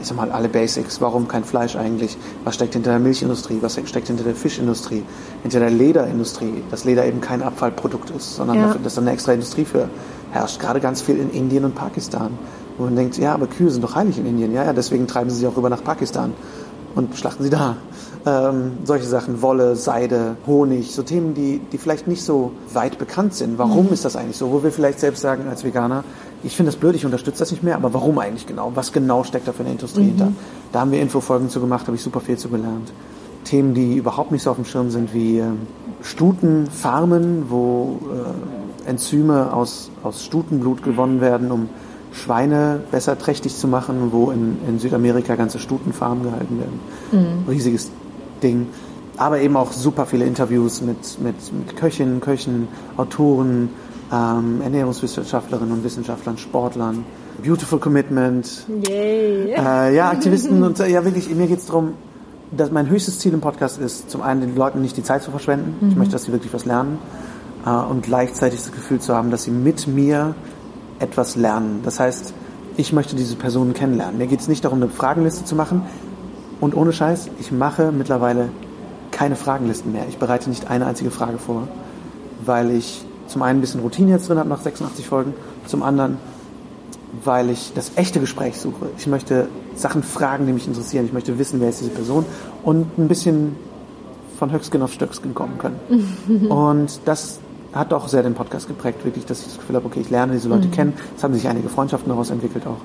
[0.00, 1.00] ich sag mal, alle Basics.
[1.00, 2.16] Warum kein Fleisch eigentlich?
[2.44, 3.58] Was steckt hinter der Milchindustrie?
[3.60, 5.02] Was steckt hinter der Fischindustrie?
[5.42, 6.62] Hinter der Lederindustrie?
[6.70, 8.66] Dass Leder eben kein Abfallprodukt ist, sondern ja.
[8.66, 9.88] dafür, dass da eine extra Industrie für
[10.30, 10.60] herrscht.
[10.60, 12.30] Gerade ganz viel in Indien und Pakistan.
[12.76, 14.52] Wo man denkt, ja, aber Kühe sind doch heilig in Indien.
[14.52, 16.32] Ja, ja, deswegen treiben sie sie auch rüber nach Pakistan
[16.98, 17.76] und schlachten sie da.
[18.26, 23.34] Ähm, solche Sachen, Wolle, Seide, Honig, so Themen, die, die vielleicht nicht so weit bekannt
[23.34, 23.56] sind.
[23.56, 23.92] Warum mhm.
[23.92, 24.50] ist das eigentlich so?
[24.50, 26.04] Wo wir vielleicht selbst sagen als Veganer,
[26.42, 28.72] ich finde das blöd, ich unterstütze das nicht mehr, aber warum eigentlich genau?
[28.74, 30.08] Was genau steckt da für eine Industrie mhm.
[30.08, 30.32] hinter?
[30.72, 32.92] Da haben wir Infofolgen zu gemacht, habe ich super viel zu gelernt.
[33.44, 35.44] Themen, die überhaupt nicht so auf dem Schirm sind, wie äh,
[36.02, 38.00] Stutenfarmen, wo
[38.86, 41.68] äh, Enzyme aus, aus Stutenblut gewonnen werden, um
[42.12, 46.80] Schweine besser trächtig zu machen, wo in, in Südamerika ganze Stutenfarmen gehalten werden.
[47.12, 47.48] Mhm.
[47.48, 47.90] Riesiges
[48.42, 48.66] Ding.
[49.16, 53.70] aber eben auch super viele Interviews mit, mit, mit Köchinnen, Köchen, Autoren,
[54.12, 57.04] ähm, Ernährungswissenschaftlerinnen und Wissenschaftlern, Sportlern.
[57.44, 58.64] Beautiful Commitment.
[58.88, 59.52] Yay.
[59.52, 61.94] Äh, ja, Aktivisten und äh, ja wirklich, mir geht es darum,
[62.56, 65.30] dass mein höchstes Ziel im Podcast ist, zum einen den Leuten nicht die Zeit zu
[65.30, 65.76] verschwenden.
[65.80, 65.90] Mhm.
[65.90, 66.98] Ich möchte, dass sie wirklich was lernen
[67.66, 70.34] äh, und gleichzeitig das Gefühl zu haben, dass sie mit mir
[70.98, 71.80] etwas lernen.
[71.84, 72.34] Das heißt,
[72.76, 74.18] ich möchte diese Personen kennenlernen.
[74.18, 75.82] Mir geht es nicht darum, eine Fragenliste zu machen.
[76.60, 78.48] Und ohne Scheiß, ich mache mittlerweile
[79.10, 80.06] keine Fragenlisten mehr.
[80.08, 81.68] Ich bereite nicht eine einzige Frage vor,
[82.44, 85.34] weil ich zum einen ein bisschen Routine jetzt drin habe nach 86 Folgen,
[85.66, 86.18] zum anderen,
[87.24, 88.86] weil ich das echte Gespräch suche.
[88.96, 91.04] Ich möchte Sachen fragen, die mich interessieren.
[91.04, 92.24] Ich möchte wissen, wer ist diese Person
[92.62, 93.56] und ein bisschen
[94.38, 96.48] von Höchsken auf Stöcksken kommen können.
[96.48, 97.40] und das
[97.72, 100.32] hat auch sehr den Podcast geprägt, wirklich, dass ich das Gefühl habe, okay, ich lerne
[100.32, 100.72] diese Leute mhm.
[100.72, 100.92] kennen.
[101.16, 102.78] Es haben sich einige Freundschaften daraus entwickelt auch.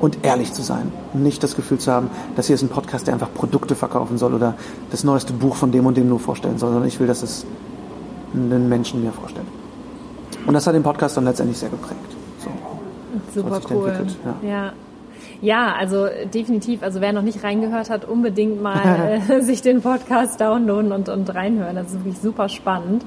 [0.00, 0.92] Und ehrlich zu sein.
[1.12, 4.34] Nicht das Gefühl zu haben, dass hier ist ein Podcast, der einfach Produkte verkaufen soll
[4.34, 4.54] oder
[4.90, 7.44] das neueste Buch von dem und dem nur vorstellen soll, sondern ich will, dass es
[8.32, 9.46] einen Menschen mir vorstellt.
[10.46, 12.00] Und das hat den Podcast dann letztendlich sehr geprägt.
[13.34, 14.06] So, Super cool.
[14.42, 14.48] Ja.
[14.48, 14.72] ja.
[15.40, 16.82] Ja, also definitiv.
[16.82, 21.32] Also wer noch nicht reingehört hat, unbedingt mal äh, sich den Podcast downloaden und, und
[21.34, 21.76] reinhören.
[21.76, 23.04] Das ist wirklich super spannend.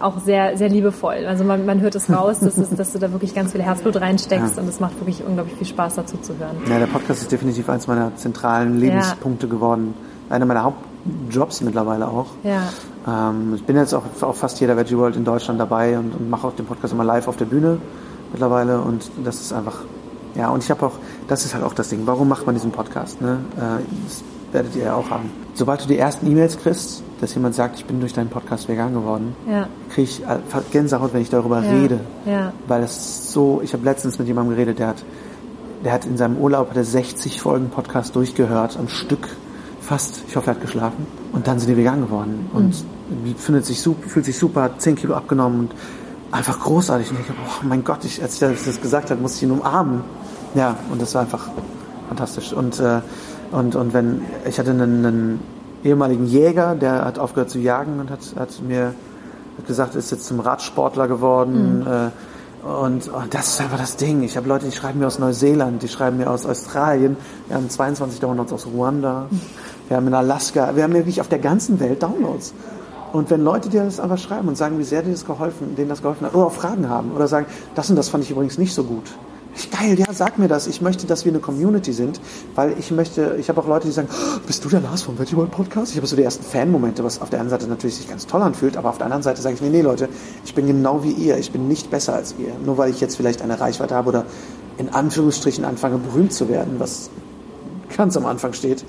[0.00, 1.24] Auch sehr, sehr liebevoll.
[1.26, 3.96] Also man, man hört es raus, dass, es, dass du da wirklich ganz viel Herzblut
[4.00, 4.62] reinsteckst ja.
[4.62, 6.56] und es macht wirklich unglaublich viel Spaß dazu zu hören.
[6.68, 9.52] Ja, der Podcast ist definitiv eines meiner zentralen Lebenspunkte ja.
[9.52, 9.94] geworden.
[10.28, 12.26] Einer meiner Hauptjobs mittlerweile auch.
[12.42, 12.62] Ja.
[13.06, 16.28] Ähm, ich bin jetzt auch auf fast jeder Veggie World in Deutschland dabei und, und
[16.28, 17.78] mache auch den Podcast immer live auf der Bühne
[18.32, 19.78] mittlerweile und das ist einfach,
[20.34, 20.94] ja, und ich habe auch,
[21.28, 23.20] das ist halt auch das Ding, warum macht man diesen Podcast?
[23.20, 23.38] Ne?
[23.56, 25.30] Äh, das werdet ihr ja auch haben.
[25.54, 28.94] Sobald du die ersten E-Mails kriegst, dass jemand sagt, ich bin durch deinen Podcast vegan
[28.94, 29.68] geworden, ja.
[29.90, 30.22] kriege ich
[30.72, 31.70] Gänsehaut, wenn ich darüber ja.
[31.70, 32.00] rede.
[32.26, 32.52] Ja.
[32.66, 35.04] Weil es so, ich habe letztens mit jemandem geredet, der hat,
[35.84, 39.28] der hat in seinem Urlaub hat er 60 Folgen Podcast durchgehört, am Stück,
[39.80, 41.06] fast, ich hoffe, er hat geschlafen.
[41.32, 42.48] Und dann sind die vegan geworden.
[42.52, 43.34] Und mhm.
[43.36, 45.74] findet sich, fühlt sich super, 10 Kilo abgenommen und
[46.32, 47.10] einfach großartig.
[47.10, 49.58] Und ich dachte, oh mein Gott, ich, als ich das gesagt habe, musste ich ihn
[49.58, 50.02] umarmen.
[50.54, 51.48] Ja, und das war einfach
[52.08, 52.52] fantastisch.
[52.52, 53.00] Und, äh,
[53.52, 55.40] und, und wenn, ich hatte einen, einen
[55.84, 58.94] ehemaligen Jäger, der hat aufgehört zu jagen und hat, hat mir
[59.58, 61.80] hat gesagt, ist jetzt zum Radsportler geworden.
[61.80, 61.86] Mhm.
[61.86, 64.22] Äh, und, und das ist einfach das Ding.
[64.22, 67.16] Ich habe Leute, die schreiben mir aus Neuseeland, die schreiben mir aus Australien.
[67.46, 69.26] Wir haben 22 Downloads aus Ruanda.
[69.88, 70.74] Wir haben in Alaska.
[70.74, 72.54] Wir haben wirklich auf der ganzen Welt Downloads.
[73.12, 75.90] Und wenn Leute dir das einfach schreiben und sagen, wie sehr dir das geholfen, denen
[75.90, 78.58] das geholfen hat, oder auch Fragen haben oder sagen, das und das fand ich übrigens
[78.58, 79.04] nicht so gut.
[79.70, 80.66] Geil, ja, sag mir das.
[80.66, 82.20] Ich möchte, dass wir eine Community sind,
[82.54, 85.16] weil ich möchte, ich habe auch Leute, die sagen, oh, bist du der Lars vom
[85.18, 85.92] World Podcast?
[85.92, 88.42] Ich habe so die ersten Fan-Momente, was auf der einen Seite natürlich sich ganz toll
[88.42, 90.08] anfühlt, aber auf der anderen Seite sage ich mir, nee Leute,
[90.44, 92.52] ich bin genau wie ihr, ich bin nicht besser als ihr.
[92.64, 94.26] Nur weil ich jetzt vielleicht eine Reichweite habe oder
[94.76, 97.10] in Anführungsstrichen anfange berühmt zu werden, was
[97.96, 98.84] ganz am Anfang steht,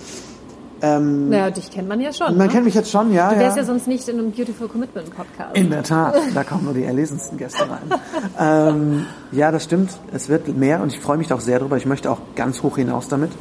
[0.86, 2.38] ähm, naja, dich kennt man ja schon.
[2.38, 2.54] Man ne?
[2.54, 3.34] kennt mich jetzt schon, ja.
[3.34, 3.64] Du wärst ja.
[3.64, 5.56] ja sonst nicht in einem Beautiful Commitment Podcast.
[5.56, 8.00] In der Tat, da kommen nur die erlesensten Gäste rein.
[8.40, 9.92] ähm, ja, das stimmt.
[10.14, 11.78] Es wird mehr und ich freue mich auch sehr darüber.
[11.78, 13.32] Ich möchte auch ganz hoch hinaus damit.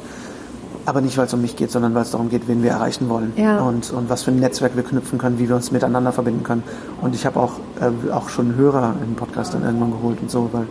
[0.87, 3.09] Aber nicht, weil es um mich geht, sondern weil es darum geht, wen wir erreichen
[3.09, 3.59] wollen ja.
[3.59, 6.63] und, und was für ein Netzwerk wir knüpfen können, wie wir uns miteinander verbinden können.
[7.01, 10.49] Und ich habe auch, äh, auch schon Hörer im Podcast dann irgendwann geholt und so,
[10.51, 10.67] weil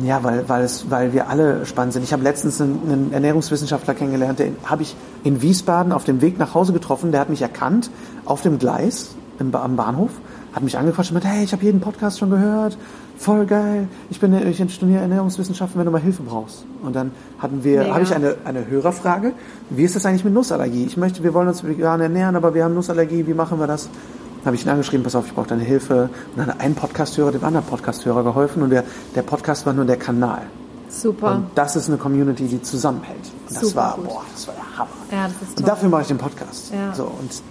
[0.00, 2.02] ja, weil, weil, es, weil wir alle spannend sind.
[2.02, 6.38] Ich habe letztens einen, einen Ernährungswissenschaftler kennengelernt, den habe ich in Wiesbaden auf dem Weg
[6.38, 7.12] nach Hause getroffen.
[7.12, 7.90] Der hat mich erkannt
[8.24, 10.10] auf dem Gleis im, am Bahnhof,
[10.54, 12.78] hat mich angequatscht und meinte, hey, ich habe jeden Podcast schon gehört,
[13.18, 13.88] voll geil.
[14.08, 16.64] Ich bin ich studiere Ernährungswissenschaften, wenn du mal Hilfe brauchst.
[16.82, 19.32] Und dann hatten wir, habe ich eine, eine Hörerfrage.
[19.68, 20.84] Wie ist das eigentlich mit Nussallergie?
[20.84, 23.26] Ich möchte, wir wollen uns vegan ernähren, aber wir haben Nussallergie.
[23.26, 23.88] Wie machen wir das?
[24.44, 26.10] Habe ich ihn angeschrieben, pass auf, ich brauche deine Hilfe.
[26.30, 29.84] Und dann hat ein Podcasthörer dem anderen Podcasthörer geholfen und der, der Podcast war nur
[29.84, 30.42] der Kanal.
[30.88, 31.36] Super.
[31.36, 33.18] Und das ist eine Community, die zusammenhält.
[33.48, 34.08] Und das Super war, gut.
[34.08, 34.90] boah, das war der Hammer.
[35.10, 35.48] Ja, das ist toll.
[35.58, 36.72] Und dafür mache ich den Podcast.
[36.72, 36.94] Ja.
[36.94, 37.42] So, und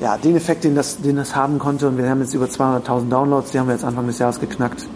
[0.00, 3.08] ja, den Effekt, den das, den das haben konnte, und wir haben jetzt über 200.000
[3.08, 4.86] Downloads, die haben wir jetzt Anfang des Jahres geknackt.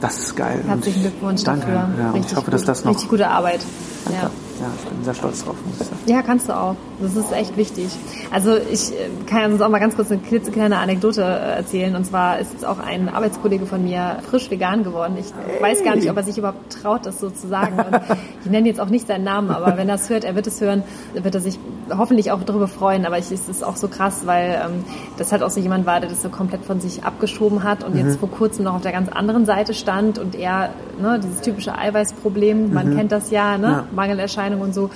[0.00, 0.62] Das ist geil.
[0.66, 1.66] Herzlichen Glückwunsch danke.
[1.66, 1.88] dafür.
[1.98, 2.54] Ja, ich hoffe, gut.
[2.54, 2.92] dass das noch.
[2.92, 3.60] Richtig gute Arbeit.
[4.04, 4.20] Danke.
[4.20, 4.30] Ja.
[4.60, 6.00] Ja, ich bin sehr stolz drauf, muss ich sagen.
[6.06, 6.76] Ja, kannst du auch.
[7.00, 7.88] Das ist echt wichtig.
[8.32, 11.94] Also ich äh, kann sonst auch mal ganz kurz eine klitzekleine Anekdote äh, erzählen.
[11.94, 15.16] Und zwar ist jetzt auch ein Arbeitskollege von mir frisch vegan geworden.
[15.20, 15.62] Ich hey.
[15.62, 17.78] weiß gar nicht, ob er sich überhaupt traut, das so zu sagen.
[17.78, 18.00] Und
[18.44, 20.60] ich nenne jetzt auch nicht seinen Namen, aber wenn er es hört, er wird es
[20.60, 21.58] hören, wird er sich
[21.96, 23.04] hoffentlich auch darüber freuen.
[23.04, 24.84] Aber ich, es ist auch so krass, weil ähm,
[25.18, 27.94] das halt auch so jemand war, der das so komplett von sich abgeschoben hat und
[27.94, 28.06] mhm.
[28.06, 31.76] jetzt vor kurzem noch auf der ganz anderen Seite stand und er, ne, dieses typische
[31.76, 32.96] Eiweißproblem, man mhm.
[32.96, 33.84] kennt das ja, ne, ja.
[33.94, 34.90] Mangelerscheinung und so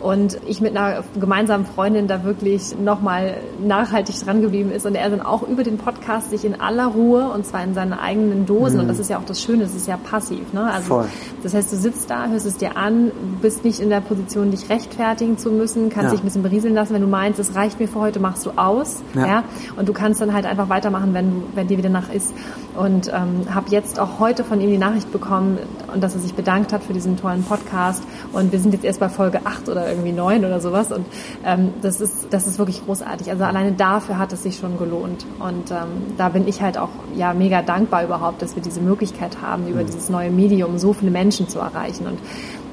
[0.00, 5.08] und ich mit einer gemeinsamen Freundin da wirklich nochmal nachhaltig dran geblieben ist und er
[5.10, 8.76] dann auch über den Podcast sich in aller Ruhe und zwar in seinen eigenen Dosen
[8.76, 8.82] mhm.
[8.82, 10.70] und das ist ja auch das Schöne, es ist ja passiv, ne?
[10.70, 11.08] also Voll.
[11.42, 14.68] Das heißt, du sitzt da, hörst es dir an, bist nicht in der Position, dich
[14.68, 16.10] rechtfertigen zu müssen, kannst Ja.
[16.10, 16.94] dich ein bisschen berieseln lassen.
[16.94, 19.02] Wenn du meinst, es reicht mir für heute, machst du aus.
[19.14, 19.26] Ja.
[19.26, 19.44] Ja.
[19.76, 22.32] Und du kannst dann halt einfach weitermachen, wenn, du, wenn dir wieder nach ist.
[22.76, 25.58] Und ähm, habe jetzt auch heute von ihm die Nachricht bekommen,
[25.92, 28.02] und dass er sich bedankt hat für diesen tollen Podcast.
[28.32, 30.92] Und wir sind jetzt erst bei Folge 8 oder irgendwie 9 oder sowas.
[30.92, 31.06] Und
[31.44, 33.30] ähm, das, ist, das ist wirklich großartig.
[33.30, 35.26] Also alleine dafür hat es sich schon gelohnt.
[35.38, 39.40] Und ähm, da bin ich halt auch ja mega dankbar überhaupt, dass wir diese Möglichkeit
[39.40, 42.06] haben, über dieses neue Medium so viele Menschen zu erreichen.
[42.06, 42.18] Und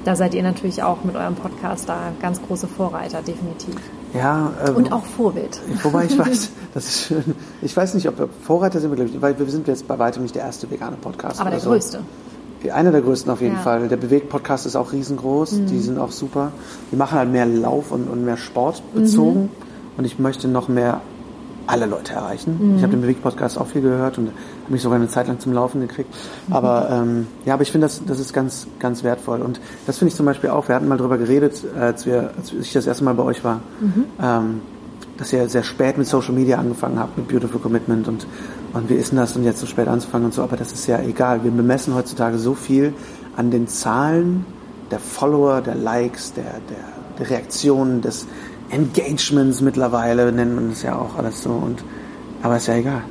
[0.05, 3.75] da seid ihr natürlich auch mit eurem Podcast da ganz große Vorreiter, definitiv.
[4.13, 5.59] Ja, äh, Und auch Vorbild.
[5.81, 7.35] Wobei ich weiß, das ist schön.
[7.61, 9.97] Ich weiß nicht, ob wir Vorreiter sind, wir, glaube ich, weil wir sind jetzt bei
[9.97, 11.39] weitem nicht der erste vegane Podcast.
[11.39, 11.69] Aber der so.
[11.69, 11.99] größte.
[12.71, 13.59] Einer der größten auf jeden Ja.
[13.59, 13.63] Mhm.
[13.63, 13.87] Fall.
[13.87, 15.61] Der Bewegt-Podcast ist auch riesengroß.
[15.69, 16.51] Die sind auch super.
[16.91, 19.43] Die machen halt mehr Lauf und, und mehr Sport bezogen.
[19.43, 19.49] Mhm.
[19.97, 21.01] Und ich möchte noch mehr
[21.67, 22.57] alle Leute erreichen.
[22.59, 22.77] Mhm.
[22.77, 25.53] Ich habe den Bewegt-Podcast auch viel gehört und habe mich sogar eine Zeit lang zum
[25.53, 26.13] Laufen gekriegt.
[26.49, 29.41] Aber ähm, ja, aber ich finde, das, das ist ganz, ganz wertvoll.
[29.41, 32.51] Und das finde ich zum Beispiel auch, wir hatten mal drüber geredet, als, wir, als
[32.51, 33.61] ich das erste Mal bei euch war,
[34.21, 34.61] ähm,
[35.17, 38.25] dass ihr sehr spät mit Social Media angefangen habt, mit Beautiful Commitment und,
[38.73, 40.87] und wie ist denn das und jetzt so spät anzufangen und so, aber das ist
[40.87, 41.43] ja egal.
[41.43, 42.93] Wir bemessen heutzutage so viel
[43.35, 44.45] an den Zahlen
[44.91, 48.27] der Follower, der Likes, der, der, der Reaktionen, des
[48.69, 51.83] Engagements mittlerweile, nennt man das ja auch alles so und,
[52.41, 53.01] aber ist ja egal.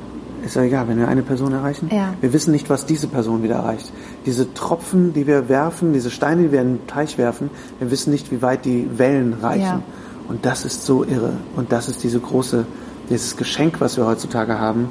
[0.45, 1.89] Ist ja egal, wenn wir eine Person erreichen.
[1.89, 2.13] Ja.
[2.19, 3.93] Wir wissen nicht, was diese Person wieder erreicht.
[4.25, 7.49] Diese Tropfen, die wir werfen, diese Steine, die wir in den Teich werfen,
[7.79, 9.61] wir wissen nicht, wie weit die Wellen reichen.
[9.61, 9.81] Ja.
[10.27, 11.33] Und das ist so irre.
[11.55, 12.65] Und das ist diese große,
[13.09, 14.89] dieses Geschenk, was wir heutzutage haben,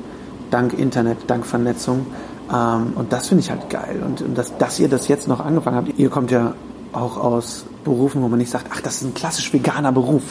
[0.52, 2.06] dank Internet, dank Vernetzung.
[2.52, 4.02] Ähm, und das finde ich halt geil.
[4.04, 6.54] Und, und dass, dass ihr das jetzt noch angefangen habt, ihr kommt ja
[6.92, 10.22] auch aus Berufen, wo man nicht sagt, ach, das ist ein klassisch veganer Beruf.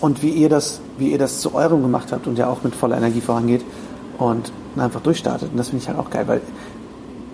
[0.00, 2.74] Und wie ihr das, wie ihr das zu eurem gemacht habt und ja auch mit
[2.74, 3.64] voller Energie vorangeht
[4.18, 5.50] und einfach durchstartet.
[5.50, 6.42] Und das finde ich halt auch geil, weil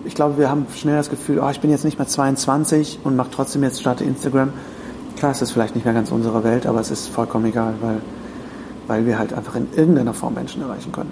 [0.05, 3.15] ich glaube, wir haben schnell das Gefühl, oh, ich bin jetzt nicht mehr 22 und
[3.15, 4.53] mache trotzdem jetzt starte Instagram.
[5.17, 8.01] Klar ist das vielleicht nicht mehr ganz unsere Welt, aber es ist vollkommen egal, weil,
[8.87, 11.11] weil wir halt einfach in irgendeiner Form Menschen erreichen können.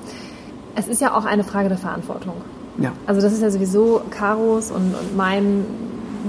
[0.76, 2.34] Es ist ja auch eine Frage der Verantwortung.
[2.80, 2.94] Ja.
[3.06, 5.66] Also das ist ja sowieso Karos und, und mein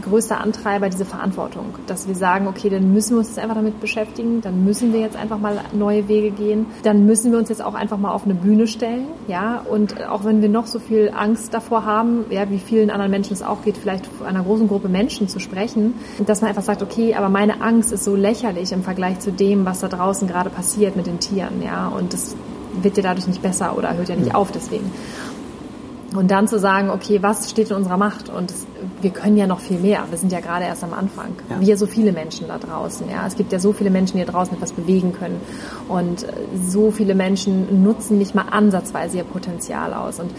[0.01, 1.67] größter Antreiber, diese Verantwortung.
[1.87, 5.01] Dass wir sagen, okay, dann müssen wir uns jetzt einfach damit beschäftigen, dann müssen wir
[5.01, 8.25] jetzt einfach mal neue Wege gehen, dann müssen wir uns jetzt auch einfach mal auf
[8.25, 12.51] eine Bühne stellen, ja, und auch wenn wir noch so viel Angst davor haben, ja,
[12.51, 15.95] wie vielen anderen Menschen es auch geht, vielleicht vor einer großen Gruppe Menschen zu sprechen,
[16.27, 19.65] dass man einfach sagt, okay, aber meine Angst ist so lächerlich im Vergleich zu dem,
[19.65, 22.35] was da draußen gerade passiert mit den Tieren, ja, und das
[22.81, 24.91] wird ja dadurch nicht besser oder hört ja nicht auf deswegen.
[26.15, 28.29] Und dann zu sagen, okay, was steht in unserer Macht?
[28.29, 28.53] Und
[29.01, 30.05] wir können ja noch viel mehr.
[30.11, 31.35] Wir sind ja gerade erst am Anfang.
[31.49, 31.61] Ja.
[31.61, 33.09] Wir so viele Menschen da draußen.
[33.09, 35.41] Ja, es gibt ja so viele Menschen, die da draußen etwas bewegen können.
[35.89, 36.33] Und äh,
[36.69, 40.21] so viele Menschen nutzen nicht mal ansatzweise ihr Potenzial aus.
[40.21, 40.31] Und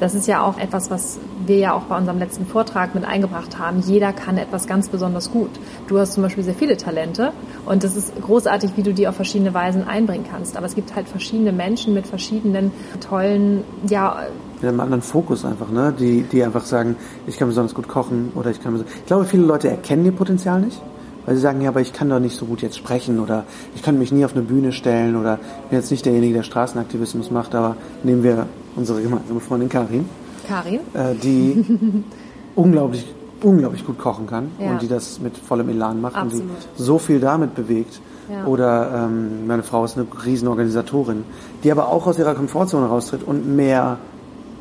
[0.00, 3.58] das ist ja auch etwas, was wir ja auch bei unserem letzten Vortrag mit eingebracht
[3.58, 3.80] haben.
[3.80, 5.50] Jeder kann etwas ganz besonders gut.
[5.88, 7.32] Du hast zum Beispiel sehr viele Talente
[7.64, 10.56] und es ist großartig, wie du die auf verschiedene Weisen einbringen kannst.
[10.56, 14.18] Aber es gibt halt verschiedene Menschen mit verschiedenen tollen, ja,
[14.60, 15.94] Mit einem anderen Fokus einfach, ne?
[15.98, 19.24] Die, die einfach sagen, ich kann besonders gut kochen oder ich kann besonders Ich glaube,
[19.24, 20.80] viele Leute erkennen ihr Potenzial nicht,
[21.26, 23.82] weil sie sagen, ja, aber ich kann doch nicht so gut jetzt sprechen oder ich
[23.82, 27.30] kann mich nie auf eine Bühne stellen oder ich bin jetzt nicht derjenige, der Straßenaktivismus
[27.30, 30.06] macht, aber nehmen wir unsere gemeinsame Freundin Karin,
[30.48, 30.80] Karin.
[30.94, 31.64] äh, die
[32.54, 33.06] unglaublich,
[33.42, 34.70] unglaublich gut kochen kann Ja.
[34.70, 36.46] und die das mit vollem Elan macht und Absolut.
[36.78, 38.00] die so viel damit bewegt.
[38.30, 38.44] Ja.
[38.46, 41.22] Oder ähm, meine Frau ist eine Riesenorganisatorin,
[41.62, 43.98] die aber auch aus ihrer Komfortzone raustritt und mehr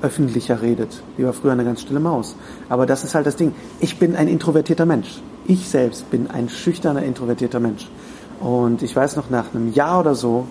[0.04, 1.02] öffentlicher redet.
[1.18, 2.36] Die war früher eine ganz stille Maus.
[2.70, 3.54] Aber das ist halt das Ding.
[3.80, 5.20] Ich bin ein introvertierter Mensch.
[5.48, 7.88] Ich selbst bin ein schüchterner, introvertierter Mensch.
[8.40, 10.48] Und ich weiß noch, nach einem Jahr oder so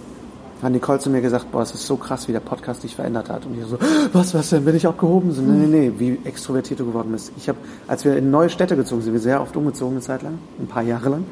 [0.62, 3.28] hat Nicole zu mir gesagt, boah, es ist so krass, wie der Podcast dich verändert
[3.28, 3.44] hat.
[3.44, 3.76] Und ich so,
[4.12, 5.32] was, was denn, bin ich auch gehoben?
[5.32, 7.32] So, nee, nee, nee, wie extrovertiert du geworden bist.
[7.36, 10.22] Ich habe, als wir in neue Städte gezogen sind, wir sehr oft umgezogen eine Zeit
[10.22, 11.24] lang, ein paar Jahre lang,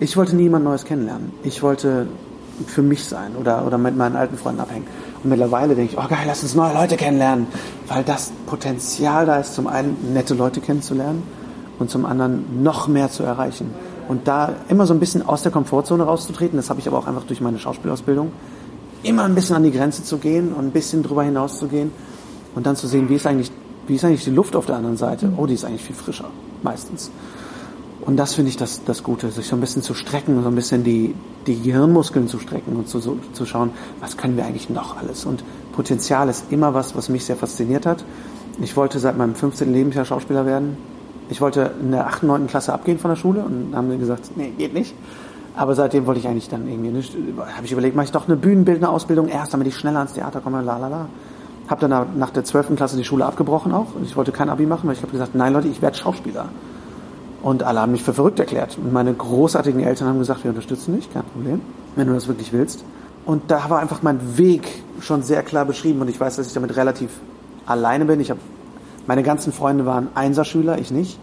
[0.00, 1.32] ich wollte nie jemand Neues kennenlernen.
[1.44, 2.08] Ich wollte
[2.66, 4.86] für mich sein oder, oder mit meinen alten Freunden abhängen.
[5.22, 7.46] Und mittlerweile denke ich, oh geil, lass uns neue Leute kennenlernen.
[7.86, 11.22] Weil das Potenzial da ist, zum einen nette Leute kennenzulernen
[11.78, 13.70] und zum anderen noch mehr zu erreichen.
[14.08, 17.06] Und da immer so ein bisschen aus der Komfortzone rauszutreten, das habe ich aber auch
[17.06, 18.32] einfach durch meine Schauspielausbildung,
[19.02, 21.92] immer ein bisschen an die Grenze zu gehen und ein bisschen drüber hinaus zu gehen
[22.54, 23.50] und dann zu sehen, wie ist eigentlich,
[23.86, 25.32] wie ist eigentlich die Luft auf der anderen Seite?
[25.36, 26.28] Oh, die ist eigentlich viel frischer,
[26.62, 27.10] meistens.
[28.04, 30.54] Und das finde ich das, das Gute, sich so ein bisschen zu strecken, so ein
[30.56, 31.14] bisschen die,
[31.46, 35.24] die Gehirnmuskeln zu strecken und zu, so, zu schauen, was können wir eigentlich noch alles.
[35.24, 38.04] Und Potenzial ist immer was, was mich sehr fasziniert hat.
[38.60, 39.72] Ich wollte seit meinem 15.
[39.72, 40.76] Lebensjahr Schauspieler werden.
[41.28, 42.46] Ich wollte in der 8., 9.
[42.46, 44.94] Klasse abgehen von der Schule und haben mir gesagt, nee, geht nicht.
[45.56, 48.36] Aber seitdem wollte ich eigentlich dann irgendwie, nicht, habe ich überlegt, mache ich doch eine
[48.36, 51.06] bühnenbildende Ausbildung erst, damit ich schneller ans Theater komme, la la la.
[51.68, 52.74] Habe dann nach der 12.
[52.76, 53.88] Klasse die Schule abgebrochen auch.
[54.04, 56.46] Ich wollte kein Abi machen, weil ich habe gesagt, nein Leute, ich werde Schauspieler.
[57.42, 58.78] Und alle haben mich für verrückt erklärt.
[58.78, 61.60] Und meine großartigen Eltern haben gesagt, wir unterstützen dich, kein Problem,
[61.96, 62.84] wenn du das wirklich willst.
[63.24, 64.68] Und da war einfach mein Weg
[65.00, 67.10] schon sehr klar beschrieben und ich weiß, dass ich damit relativ
[67.66, 68.20] alleine bin.
[68.20, 68.40] Ich habe
[69.06, 71.18] meine ganzen Freunde waren Einserschüler, ich nicht.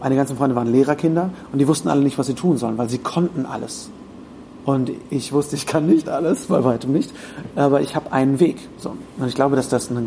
[0.00, 2.88] Meine ganzen Freunde waren Lehrerkinder und die wussten alle nicht, was sie tun sollen, weil
[2.88, 3.90] sie konnten alles.
[4.64, 7.10] Und ich wusste, ich kann nicht alles, bei weitem nicht,
[7.56, 8.56] aber ich habe einen Weg.
[8.78, 8.94] So.
[9.18, 10.06] Und ich glaube, dass das eine,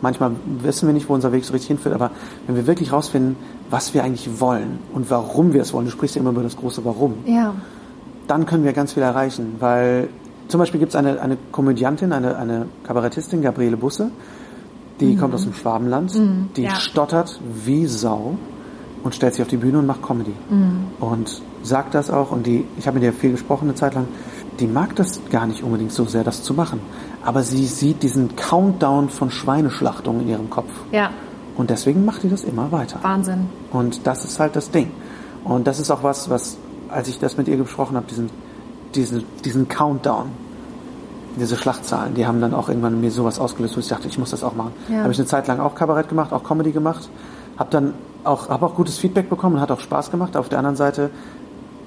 [0.00, 0.32] manchmal
[0.62, 2.10] wissen wir nicht, wo unser Weg so richtig hinführt, aber
[2.46, 3.36] wenn wir wirklich rausfinden,
[3.70, 6.56] was wir eigentlich wollen und warum wir es wollen, du sprichst ja immer über das
[6.56, 7.54] große Warum, Ja.
[8.26, 10.08] dann können wir ganz viel erreichen, weil
[10.48, 14.10] zum Beispiel gibt es eine, eine Komödiantin, eine, eine Kabarettistin, Gabriele Busse,
[15.00, 16.12] die kommt aus dem Schwabenland,
[16.56, 16.74] die ja.
[16.76, 18.36] stottert wie Sau
[19.02, 20.34] und stellt sich auf die Bühne und macht Comedy.
[21.00, 24.06] Und sagt das auch und die, ich habe mit ihr viel gesprochen eine Zeit lang,
[24.58, 26.80] die mag das gar nicht unbedingt so sehr, das zu machen.
[27.24, 30.70] Aber sie sieht diesen Countdown von Schweineschlachtungen in ihrem Kopf.
[30.92, 31.10] Ja.
[31.56, 32.98] Und deswegen macht die das immer weiter.
[33.02, 33.46] Wahnsinn.
[33.70, 34.90] Und das ist halt das Ding.
[35.44, 36.58] Und das ist auch was, was,
[36.88, 38.30] als ich das mit ihr gesprochen habe, diesen,
[38.94, 40.26] diesen, diesen Countdown,
[41.36, 44.30] diese Schlachtzahlen, die haben dann auch irgendwann mir sowas ausgelöst, wo ich dachte, ich muss
[44.30, 44.72] das auch machen.
[44.88, 45.02] Ja.
[45.02, 47.08] Habe ich eine Zeit lang auch Kabarett gemacht, auch Comedy gemacht,
[47.58, 50.36] habe dann auch, habe auch gutes Feedback bekommen und hat auch Spaß gemacht.
[50.36, 51.10] Auf der anderen Seite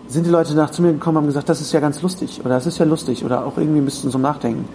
[0.07, 2.41] sind die Leute nach zu mir gekommen und haben gesagt, das ist ja ganz lustig
[2.41, 4.67] oder das ist ja lustig oder auch irgendwie ein bisschen zum Nachdenken.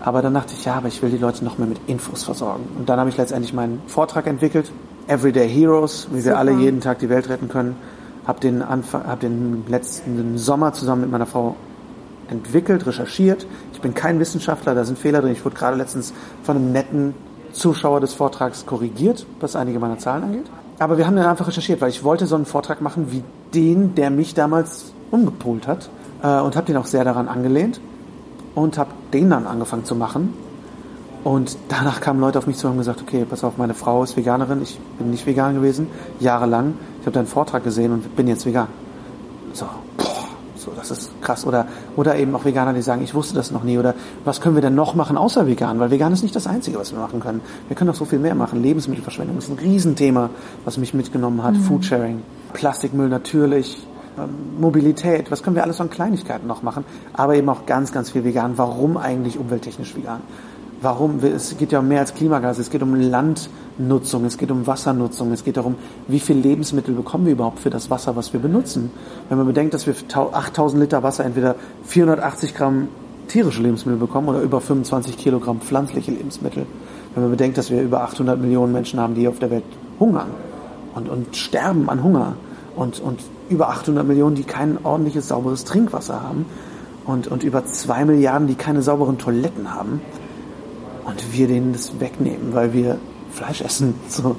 [0.00, 2.64] Aber dann dachte ich, ja, aber ich will die Leute noch mehr mit Infos versorgen.
[2.78, 4.70] Und dann habe ich letztendlich meinen Vortrag entwickelt,
[5.08, 6.38] Everyday Heroes, wie wir Super.
[6.38, 7.76] alle jeden Tag die Welt retten können.
[8.26, 11.56] Habe den, Anfang, hab den letzten Sommer zusammen mit meiner Frau
[12.30, 13.46] entwickelt, recherchiert.
[13.72, 15.32] Ich bin kein Wissenschaftler, da sind Fehler drin.
[15.32, 16.12] Ich wurde gerade letztens
[16.42, 17.14] von einem netten
[17.52, 20.46] Zuschauer des Vortrags korrigiert, was einige meiner Zahlen angeht.
[20.78, 23.22] Aber wir haben dann einfach recherchiert, weil ich wollte so einen Vortrag machen wie
[23.54, 25.88] den, der mich damals umgepolt hat.
[26.22, 27.80] Äh, und habe den auch sehr daran angelehnt.
[28.54, 30.34] Und habe den dann angefangen zu machen.
[31.24, 34.04] Und danach kamen Leute auf mich zu und haben gesagt, okay, pass auf, meine Frau
[34.04, 35.88] ist Veganerin, ich bin nicht vegan gewesen,
[36.20, 36.74] jahrelang.
[37.00, 38.68] Ich habe deinen Vortrag gesehen und bin jetzt vegan.
[39.52, 39.66] So,
[40.66, 41.46] so, das ist krass.
[41.46, 43.78] Oder, oder eben auch Veganer, die sagen, ich wusste das noch nie.
[43.78, 45.78] Oder was können wir denn noch machen außer vegan?
[45.78, 47.40] Weil vegan ist nicht das Einzige, was wir machen können.
[47.68, 48.62] Wir können noch so viel mehr machen.
[48.62, 50.30] Lebensmittelverschwendung ist ein Riesenthema,
[50.64, 51.56] was mich mitgenommen hat.
[51.56, 53.86] Foodsharing, Plastikmüll natürlich,
[54.18, 55.30] ähm, Mobilität.
[55.30, 56.84] Was können wir alles an Kleinigkeiten noch machen?
[57.12, 58.58] Aber eben auch ganz, ganz viel vegan.
[58.58, 60.20] Warum eigentlich umwelttechnisch vegan?
[60.82, 61.20] Warum?
[61.24, 62.60] Es geht ja um mehr als Klimagase.
[62.60, 67.24] Es geht um Landnutzung, es geht um Wassernutzung, es geht darum, wie viel Lebensmittel bekommen
[67.24, 68.90] wir überhaupt für das Wasser, was wir benutzen.
[69.28, 72.88] Wenn man bedenkt, dass wir für tau- 8000 Liter Wasser entweder 480 Gramm
[73.28, 76.66] tierische Lebensmittel bekommen oder über 25 Kilogramm pflanzliche Lebensmittel.
[77.14, 79.64] Wenn man bedenkt, dass wir über 800 Millionen Menschen haben, die auf der Welt
[79.98, 80.28] hungern
[80.94, 82.34] und, und sterben an Hunger
[82.76, 86.44] und, und über 800 Millionen, die kein ordentliches, sauberes Trinkwasser haben
[87.06, 90.02] und, und über 2 Milliarden, die keine sauberen Toiletten haben
[91.06, 92.98] und wir denen das wegnehmen, weil wir
[93.30, 94.36] Fleisch essen, so,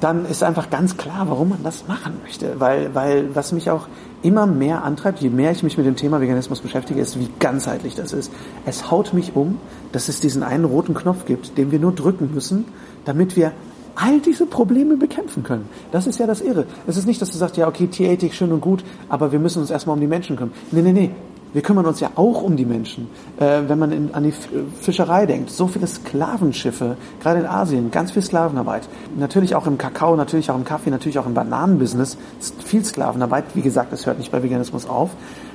[0.00, 2.60] dann ist einfach ganz klar, warum man das machen möchte.
[2.60, 3.88] Weil, weil was mich auch
[4.22, 7.94] immer mehr antreibt, je mehr ich mich mit dem Thema Veganismus beschäftige, ist, wie ganzheitlich
[7.94, 8.32] das ist.
[8.66, 9.58] Es haut mich um,
[9.92, 12.64] dass es diesen einen roten Knopf gibt, den wir nur drücken müssen,
[13.04, 13.52] damit wir
[13.94, 15.68] all diese Probleme bekämpfen können.
[15.90, 16.66] Das ist ja das Irre.
[16.86, 19.60] Es ist nicht, dass du sagst, ja, okay, Tierethik schön und gut, aber wir müssen
[19.60, 20.54] uns erstmal um die Menschen kümmern.
[20.70, 21.10] Nee, nee, nee.
[21.52, 23.08] Wir kümmern uns ja auch um die Menschen.
[23.38, 24.48] Äh, wenn man in, an die F-
[24.80, 28.88] Fischerei denkt, so viele Sklavenschiffe, gerade in Asien, ganz viel Sklavenarbeit.
[29.16, 32.16] Natürlich auch im Kakao, natürlich auch im Kaffee, natürlich auch im Bananenbusiness,
[32.64, 33.44] viel Sklavenarbeit.
[33.54, 35.10] Wie gesagt, es hört nicht bei Veganismus auf.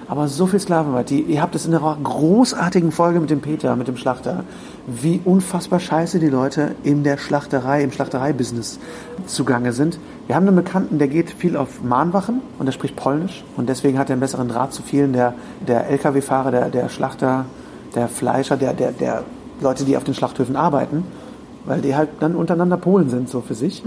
[0.07, 1.09] Aber so viel Sklavenarbeit.
[1.09, 4.43] Die, ihr habt es in einer großartigen Folge mit dem Peter, mit dem Schlachter,
[4.85, 8.79] wie unfassbar scheiße die Leute in der Schlachterei, im Schlachtereibusiness
[9.25, 9.97] zugange sind.
[10.27, 13.99] Wir haben einen Bekannten, der geht viel auf Mahnwachen und der spricht Polnisch und deswegen
[13.99, 15.33] hat er einen besseren Draht zu vielen der,
[15.67, 17.45] der Lkw-Fahrer, der, der Schlachter,
[17.93, 19.23] der Fleischer, der, der, der
[19.59, 21.03] Leute, die auf den Schlachthöfen arbeiten,
[21.65, 23.83] weil die halt dann untereinander Polen sind, so für sich.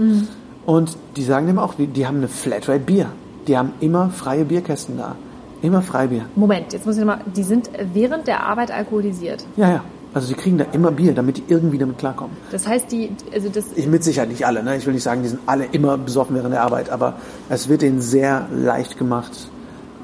[0.65, 3.07] Und die sagen dem auch, die, die haben eine Flatrate Bier.
[3.47, 5.15] Die haben immer freie Bierkästen da.
[5.61, 6.25] Immer Freibier.
[6.35, 9.45] Moment, jetzt muss ich nochmal, die sind während der Arbeit alkoholisiert.
[9.55, 9.83] Ja, ja.
[10.13, 12.35] Also die kriegen da immer Bier, damit die irgendwie damit klarkommen.
[12.51, 14.77] Das heißt, die, also das, Ich mit Sicherheit nicht alle, ne?
[14.77, 17.13] Ich will nicht sagen, die sind alle immer besoffen während der Arbeit, aber
[17.49, 19.49] es wird ihnen sehr leicht gemacht,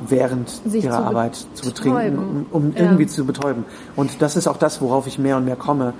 [0.07, 2.83] während Sich ihrer zu Arbeit zu betrinken, um, um Ja.
[2.83, 3.65] irgendwie zu betäuben.
[3.95, 5.93] Und das ist auch das, worauf ich mehr und mehr komme,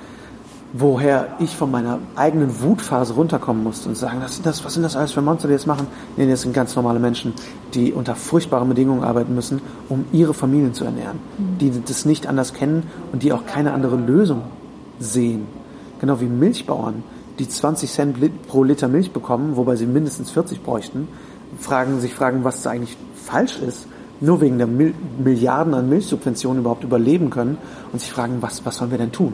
[0.73, 4.95] woher ich von meiner eigenen Wutphase runterkommen musste und sagen, das, das, was sind das
[4.95, 5.87] alles für Monster, die das machen?
[6.17, 7.33] Nee, das sind ganz normale Menschen,
[7.75, 12.53] die unter furchtbaren Bedingungen arbeiten müssen, um ihre Familien zu ernähren, die das nicht anders
[12.53, 14.41] kennen und die auch keine andere Lösung
[14.99, 15.45] sehen.
[16.01, 17.03] Genau wie Milchbauern,
[17.37, 21.07] die 20 Cent pro Liter Milch bekommen, wobei sie mindestens 40 bräuchten,
[21.59, 23.87] fragen, sich fragen, was da eigentlich falsch ist,
[24.19, 24.93] nur wegen der Mil
[25.23, 27.57] Milliarden an Milchsubventionen überhaupt überleben können
[27.91, 29.33] und sich fragen, was, was sollen wir denn tun?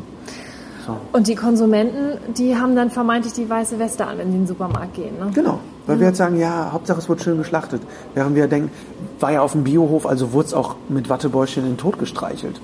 [0.89, 1.17] So.
[1.17, 4.47] Und die Konsumenten, die haben dann vermeintlich die weiße Weste an, wenn sie in den
[4.47, 5.17] Supermarkt gehen.
[5.19, 5.31] Ne?
[5.33, 5.59] Genau.
[5.85, 7.81] Weil wir jetzt sagen, ja, Hauptsache es wird schön geschlachtet.
[8.13, 8.69] Während wir denken,
[9.19, 12.61] war ja auf dem Biohof, also wurde es auch mit Wattebäuschen in den Tod gestreichelt.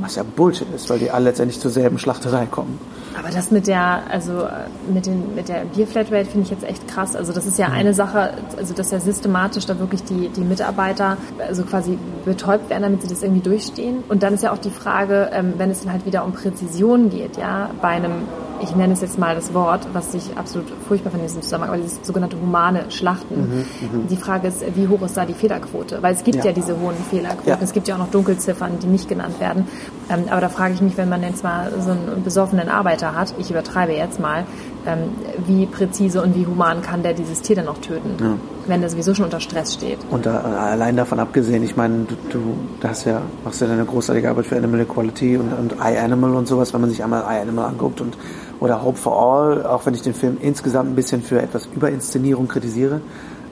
[0.00, 2.78] Was ja Bullshit ist, weil die alle letztendlich zur selben Schlachterei kommen.
[3.18, 6.86] Aber das mit der, also äh, mit, den, mit der Bierflatrate finde ich jetzt echt
[6.88, 7.16] krass.
[7.16, 11.16] Also das ist ja eine Sache, also dass ja systematisch da wirklich die, die Mitarbeiter
[11.46, 14.04] also quasi betäubt werden, damit sie das irgendwie durchstehen.
[14.08, 17.10] Und dann ist ja auch die Frage, ähm, wenn es dann halt wieder um Präzision
[17.10, 18.12] geht, ja, bei einem,
[18.60, 21.70] ich nenne es jetzt mal das Wort, was ich absolut furchtbar finde in diesem Zusammenhang,
[21.74, 23.64] aber dieses sogenannte humane Schlachten.
[24.10, 26.02] Die Frage ist, wie hoch ist da die Fehlerquote?
[26.02, 26.52] Weil es gibt ja, Ja.
[26.52, 27.48] diese hohen Fehlerquoten.
[27.48, 27.58] Ja.
[27.62, 29.66] Es gibt ja auch noch Dunkelziffern, die nicht genannt werden.
[30.10, 33.34] Ähm, aber da frage ich mich, wenn man jetzt mal so einen besoffenen Arbeiter hat,
[33.38, 34.44] ich übertreibe jetzt mal,
[34.86, 34.98] ähm,
[35.46, 39.14] wie präzise und wie human kann der dieses Tier dann noch töten, wenn der sowieso
[39.14, 39.98] schon unter Stress steht.
[40.10, 42.40] Und da, allein davon abgesehen, ich meine, du,
[42.80, 46.46] du hast ja, machst ja deine großartige Arbeit für Animal Equality und, und iAnimal und
[46.48, 48.16] sowas, wenn man sich einmal iAnimal anguckt und
[48.60, 52.48] oder Hope for All, auch wenn ich den Film insgesamt ein bisschen für etwas Überinszenierung
[52.48, 53.00] kritisiere,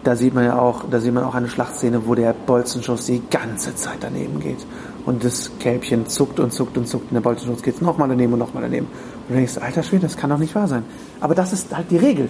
[0.06, 3.22] da sieht man ja auch, da sieht man auch eine Schlachtszene, wo der Bolzenschuss die
[3.28, 4.64] ganze Zeit daneben geht.
[5.04, 8.38] Und das Kälbchen zuckt und zuckt und zuckt und der Bolzenschuss geht nochmal daneben und
[8.38, 8.86] nochmal daneben.
[9.28, 10.84] Und du denkst, alter Schwede, das kann doch nicht wahr sein.
[11.20, 12.28] Aber das ist halt die Regel.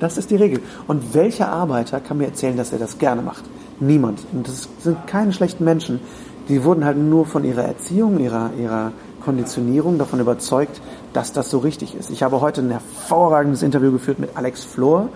[0.00, 0.60] Das ist die Regel.
[0.86, 3.44] Und welcher Arbeiter kann mir erzählen, dass er das gerne macht?
[3.80, 4.20] Niemand.
[4.32, 6.00] Und das sind keine schlechten Menschen.
[6.48, 8.92] Die wurden halt nur von ihrer Erziehung, ihrer, ihrer
[9.24, 10.80] Konditionierung davon überzeugt,
[11.12, 12.10] dass das so richtig ist.
[12.10, 15.08] Ich habe heute ein hervorragendes Interview geführt mit Alex Flor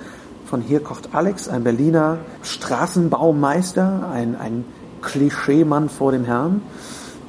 [0.44, 4.66] von Hier kocht Alex, ein Berliner Straßenbaumeister, ein, ein
[5.00, 6.60] Klischeemann vor dem Herrn,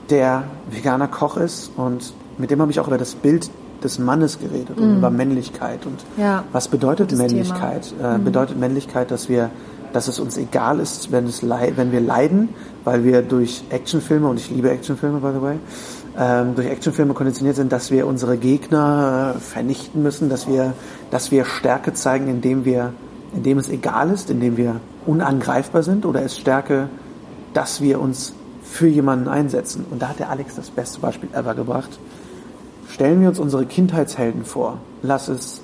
[0.09, 3.49] der veganer Koch ist und mit dem habe ich auch über das Bild
[3.83, 7.93] des Mannes geredet und über Männlichkeit und Ja, was bedeutet Männlichkeit?
[8.01, 9.49] Äh, bedeutet Männlichkeit, dass wir,
[9.91, 12.49] dass es uns egal ist, wenn es leid, wenn wir leiden,
[12.83, 15.55] weil wir durch Actionfilme und ich liebe Actionfilme by the way,
[16.17, 20.73] ähm, durch Actionfilme konditioniert sind, dass wir unsere Gegner äh, vernichten müssen, dass wir,
[21.11, 22.93] dass wir Stärke zeigen, indem wir,
[23.35, 26.89] indem es egal ist, indem wir unangreifbar sind, oder ist Stärke,
[27.53, 29.85] dass wir uns für jemanden einsetzen?
[29.89, 31.99] Und da hat der Alex das beste Beispiel ever gebracht.
[32.93, 34.77] Stellen wir uns unsere Kindheitshelden vor.
[35.01, 35.63] Lass es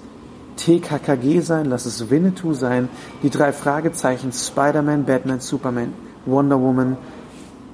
[0.55, 2.89] TKKG sein, lass es Winnetou sein,
[3.21, 5.93] die drei Fragezeichen, Spider-Man, Batman, Superman,
[6.25, 6.97] Wonder Woman,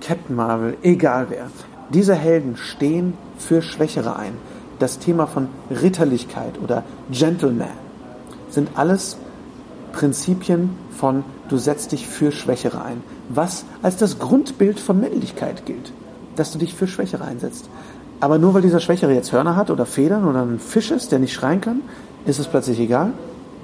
[0.01, 1.47] Captain Marvel, egal wer.
[1.89, 4.33] Diese Helden stehen für Schwächere ein.
[4.79, 7.69] Das Thema von Ritterlichkeit oder Gentleman
[8.49, 9.15] sind alles
[9.93, 13.01] Prinzipien von du setzt dich für Schwächere ein.
[13.29, 15.93] Was als das Grundbild von Männlichkeit gilt,
[16.35, 17.69] dass du dich für Schwächere einsetzt.
[18.19, 21.19] Aber nur weil dieser Schwächere jetzt Hörner hat oder Federn oder ein Fisch ist, der
[21.19, 21.81] nicht schreien kann,
[22.25, 23.11] ist es plötzlich egal?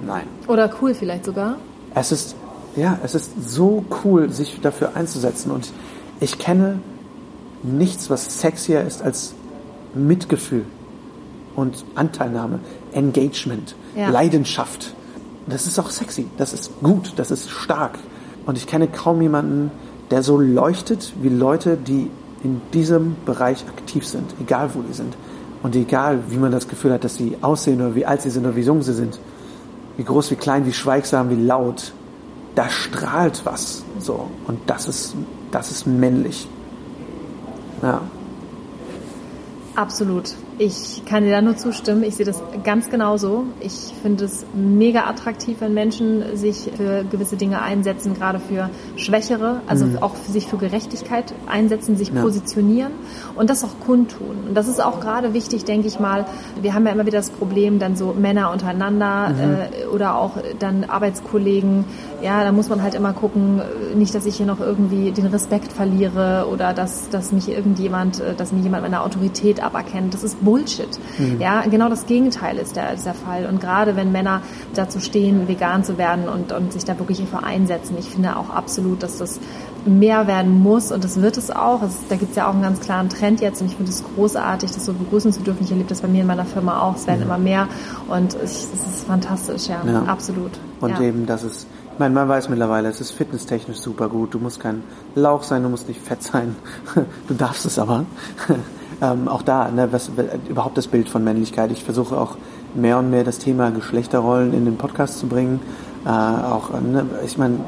[0.06, 0.24] Nein.
[0.46, 1.56] Oder cool vielleicht sogar.
[1.94, 2.34] Es ist,
[2.76, 5.50] ja, es ist so cool, sich dafür einzusetzen.
[5.50, 5.72] Und
[6.20, 6.78] ich kenne
[7.62, 9.34] nichts, was sexier ist als
[9.94, 10.64] Mitgefühl
[11.56, 12.60] und Anteilnahme,
[12.92, 14.10] Engagement, Ja.
[14.10, 14.94] Leidenschaft.
[15.46, 17.98] Das ist auch sexy, das ist gut, das ist stark.
[18.46, 19.70] Und ich kenne kaum jemanden,
[20.10, 22.10] der so leuchtet wie Leute, die
[22.42, 25.14] in diesem Bereich aktiv sind, egal wo die sind.
[25.62, 28.44] Und egal, wie man das Gefühl hat, dass sie aussehen oder wie alt sie sind
[28.44, 29.18] oder wie jung sie sind,
[29.96, 31.92] wie groß, wie klein, wie schweigsam, wie laut,
[32.54, 33.84] da strahlt was.
[34.00, 34.28] So.
[34.46, 35.14] Und das ist,
[35.52, 36.48] das ist männlich.
[37.82, 38.00] Ja.
[39.74, 40.34] Absolut.
[40.64, 42.04] Ich kann dir da nur zustimmen.
[42.04, 43.46] Ich sehe das ganz genauso.
[43.58, 49.60] Ich finde es mega attraktiv, wenn Menschen sich für gewisse Dinge einsetzen, gerade für Schwächere,
[49.66, 52.22] also auch für sich für Gerechtigkeit einsetzen, sich Ja.
[52.22, 52.92] positionieren
[53.34, 54.36] und das auch kundtun.
[54.48, 56.26] Und das ist auch gerade wichtig, denke ich mal.
[56.60, 59.34] Wir haben ja immer wieder das Problem, dann so Männer untereinander
[59.82, 61.84] äh, oder auch dann Arbeitskollegen.
[62.22, 65.26] Ja, da muss man halt immer gucken, äh, nicht, dass ich hier noch irgendwie den
[65.26, 70.14] Respekt verliere oder dass, dass mich irgendjemand, äh, dass mir jemand meine Autorität aberkennt.
[70.14, 70.88] Das ist Bullshit.
[71.38, 73.46] Ja, genau das Gegenteil ist der, ist der Fall.
[73.46, 74.42] Und gerade wenn Männer
[74.74, 78.50] dazu stehen, vegan zu werden und, und sich da wirklich für einsetzen, ich finde auch
[78.50, 79.40] absolut, dass das
[79.86, 81.82] mehr werden muss und das wird es auch.
[81.82, 84.04] Es, da gibt es ja auch einen ganz klaren Trend jetzt und ich finde es
[84.14, 85.64] großartig, das so begrüßen zu dürfen.
[85.64, 86.96] Ich erlebe das bei mir in meiner Firma auch.
[86.96, 87.66] Es werden immer mehr
[88.08, 90.02] und es ist fantastisch, ja, Ja.
[90.02, 90.52] absolut.
[90.80, 91.00] Und ja.
[91.00, 94.34] eben, das ist, ich meine, man weiß mittlerweile, es ist fitnesstechnisch super gut.
[94.34, 94.82] Du musst kein
[95.14, 96.56] Lauch sein, du musst nicht fett sein.
[97.26, 98.04] Du darfst es aber.
[99.02, 100.10] Ähm, auch da, ne, was,
[100.48, 101.72] überhaupt das Bild von Männlichkeit.
[101.72, 102.36] Ich versuche auch
[102.74, 105.60] mehr und mehr das Thema Geschlechterrollen in den Podcast zu bringen.
[106.06, 107.58] Äh, auch, ne, ich meine,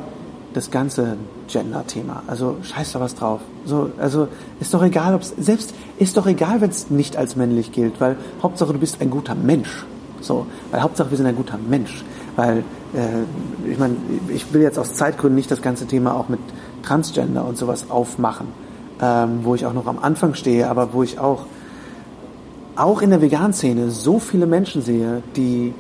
[0.55, 1.17] das ganze
[1.49, 2.23] Gender-Thema.
[2.29, 3.41] Also scheiß da was drauf.
[3.65, 4.29] So, also
[4.61, 8.17] ist doch egal, ob's selbst ist doch egal, wenn es nicht als männlich gilt, weil
[8.41, 9.85] Hauptsache du bist ein guter Mensch.
[10.21, 12.05] So, weil Hauptsache wir sind ein guter Mensch.
[12.37, 12.59] Weil
[12.95, 13.97] äh, ich meine,
[14.29, 16.41] ich will jetzt aus Zeitgründen nicht das ganze Thema auch mit
[16.83, 18.47] Transgender und sowas aufmachen,
[19.01, 21.47] ähm, wo ich auch noch am Anfang stehe, aber wo ich auch
[22.77, 25.73] auch in der Vegan-Szene so viele Menschen sehe, die,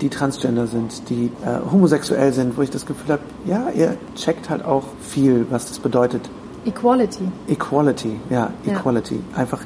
[0.00, 4.48] die transgender sind, die äh, homosexuell sind, wo ich das Gefühl habe, ja, ihr checkt
[4.48, 6.30] halt auch viel, was das bedeutet.
[6.64, 7.24] Equality.
[7.48, 8.72] Equality, ja, Ja.
[8.72, 9.20] Equality.
[9.36, 9.60] Einfach,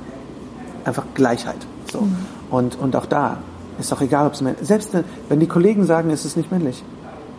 [0.84, 1.58] einfach Gleichheit.
[1.92, 2.00] So.
[2.00, 2.16] Mhm.
[2.50, 3.36] Und, und auch da
[3.78, 6.50] ist doch egal, ob es männlich Selbst wenn- wenn die Kollegen sagen, es ist nicht
[6.50, 6.82] männlich.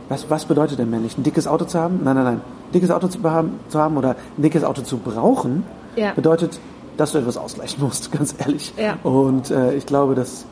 [0.09, 1.17] Was, was bedeutet denn männlich?
[1.17, 1.99] Ein dickes Auto zu haben?
[2.03, 2.35] Nein, nein, nein.
[2.35, 5.63] Ein dickes Auto zu haben, zu haben oder ein dickes Auto zu brauchen,
[5.95, 6.13] Ja.
[6.13, 6.59] bedeutet,
[6.97, 8.73] dass du etwas ausgleichen musst, ganz ehrlich.
[8.77, 8.97] Ja.
[9.03, 10.45] Und äh, ich glaube, dass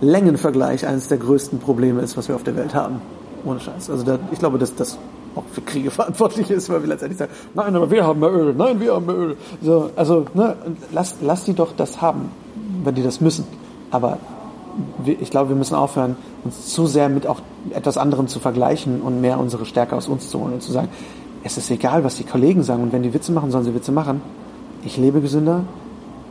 [0.00, 3.00] Längenvergleich eines der größten Probleme ist, was wir auf der Welt haben.
[3.44, 3.90] Ohne Scheiß.
[3.90, 4.96] Also da, ich glaube, dass das
[5.34, 8.54] auch für Kriege verantwortlich ist, weil wir letztendlich sagen, nein, aber wir haben mehr Öl,
[8.56, 9.36] nein, wir haben mehr Öl.
[9.62, 10.56] So, also ne,
[10.92, 12.30] lass, lass die doch das haben,
[12.84, 13.44] wenn die das müssen.
[13.90, 14.18] Aber
[15.04, 17.40] ich glaube, wir müssen aufhören, uns zu sehr mit auch
[17.70, 20.88] etwas anderem zu vergleichen und mehr unsere Stärke aus uns zu holen und zu sagen,
[21.42, 23.92] es ist egal, was die Kollegen sagen und wenn die Witze machen, sollen sie Witze
[23.92, 24.20] machen.
[24.84, 25.64] Ich lebe gesünder,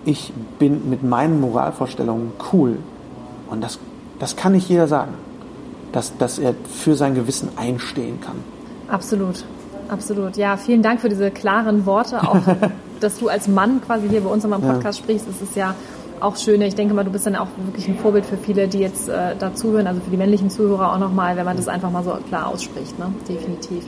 [0.05, 2.77] ich bin mit meinen Moralvorstellungen cool
[3.49, 3.79] und das,
[4.19, 5.13] das kann nicht jeder sagen,
[5.91, 8.35] dass, dass er für sein Gewissen einstehen kann.
[8.87, 9.43] Absolut,
[9.89, 10.37] absolut.
[10.37, 12.21] Ja, vielen Dank für diese klaren Worte.
[12.21, 12.41] Auch,
[12.99, 14.73] dass du als Mann quasi hier bei uns in meinem Ja.
[14.73, 15.73] Podcast sprichst, das ist ja
[16.21, 16.61] auch schön.
[16.61, 19.35] Ich denke mal, du bist dann auch wirklich ein Vorbild für viele, die jetzt äh,
[19.37, 22.11] da zuhören, also für die männlichen Zuhörer auch nochmal, wenn man das einfach mal so
[22.27, 23.11] klar ausspricht, ne?
[23.27, 23.83] Definitiv.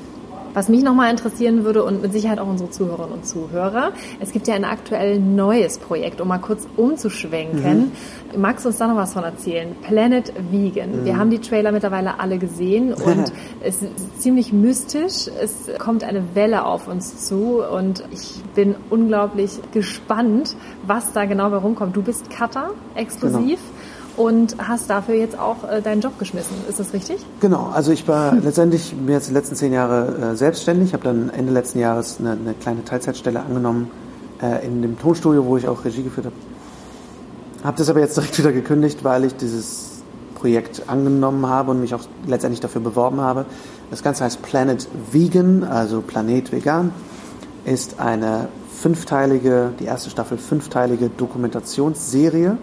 [0.54, 4.47] Was mich nochmal interessieren würde und mit Sicherheit auch unsere Zuhörerinnen und Zuhörer, es gibt
[4.47, 7.91] ja ein aktuell neues Projekt, um mal kurz umzuschwenken.
[8.38, 9.76] Magst du uns da noch was von erzählen?
[9.82, 11.06] Planet Vegan.
[11.06, 13.32] Wir haben die Trailer mittlerweile alle gesehen und
[13.62, 15.28] es ist ziemlich mystisch.
[15.41, 21.49] Es kommt eine Welle auf uns zu und ich bin unglaublich gespannt, was da genau
[21.49, 21.95] bei rumkommt.
[21.95, 23.60] Du bist Cutter exklusiv
[24.22, 26.55] und hast dafür jetzt auch äh, deinen Job geschmissen.
[26.69, 27.26] Ist das richtig?
[27.39, 31.32] Genau, also ich war letztendlich mir jetzt die letzten zehn Jahre äh, selbstständig, habe dann
[31.32, 33.89] Ende letzten Jahres eine, eine kleine Teilzeitstelle angenommen
[34.41, 36.36] äh, in dem Tonstudio, wo ich auch Regie geführt habe.
[37.63, 40.03] Habe das aber jetzt direkt wieder gekündigt, weil ich dieses
[40.36, 43.45] Projekt angenommen habe und mich auch letztendlich dafür beworben habe.
[43.89, 46.91] Das Ganze heißt Planet Vegan, also Planet Vegan,
[47.65, 52.57] ist eine fünfteilige, die erste Staffel fünfteilige Dokumentationsserie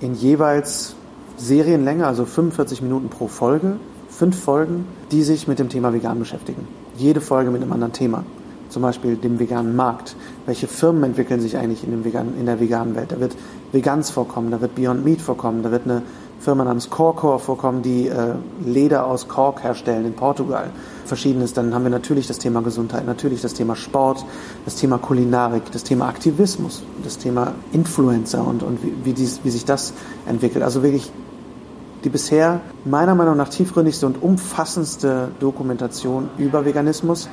[0.00, 0.94] in jeweils
[1.36, 3.76] Serienlänge, also 45 Minuten pro Folge,
[4.08, 6.66] fünf Folgen, die sich mit dem Thema Vegan beschäftigen.
[6.96, 8.24] Jede Folge mit einem anderen Thema.
[8.68, 10.14] Zum Beispiel dem veganen Markt.
[10.46, 13.10] Welche Firmen entwickeln sich eigentlich in, dem vegan, in der veganen Welt?
[13.10, 13.34] Da wird
[13.72, 16.02] Vegans vorkommen, da wird Beyond Meat vorkommen, da wird eine
[16.38, 18.34] Firma namens Corcor vorkommen, die äh,
[18.64, 20.70] Leder aus Kork herstellen in Portugal.
[21.10, 21.52] Verschiedenes.
[21.52, 24.24] Dann haben wir natürlich das Thema Gesundheit, natürlich das Thema Sport,
[24.64, 29.50] das Thema Kulinarik, das Thema Aktivismus, das Thema Influencer und, und wie, wie, dies, wie
[29.50, 29.92] sich das
[30.26, 30.64] entwickelt.
[30.64, 31.12] Also wirklich
[32.04, 37.28] die bisher meiner Meinung nach tiefgründigste und umfassendste Dokumentation über Veganismus.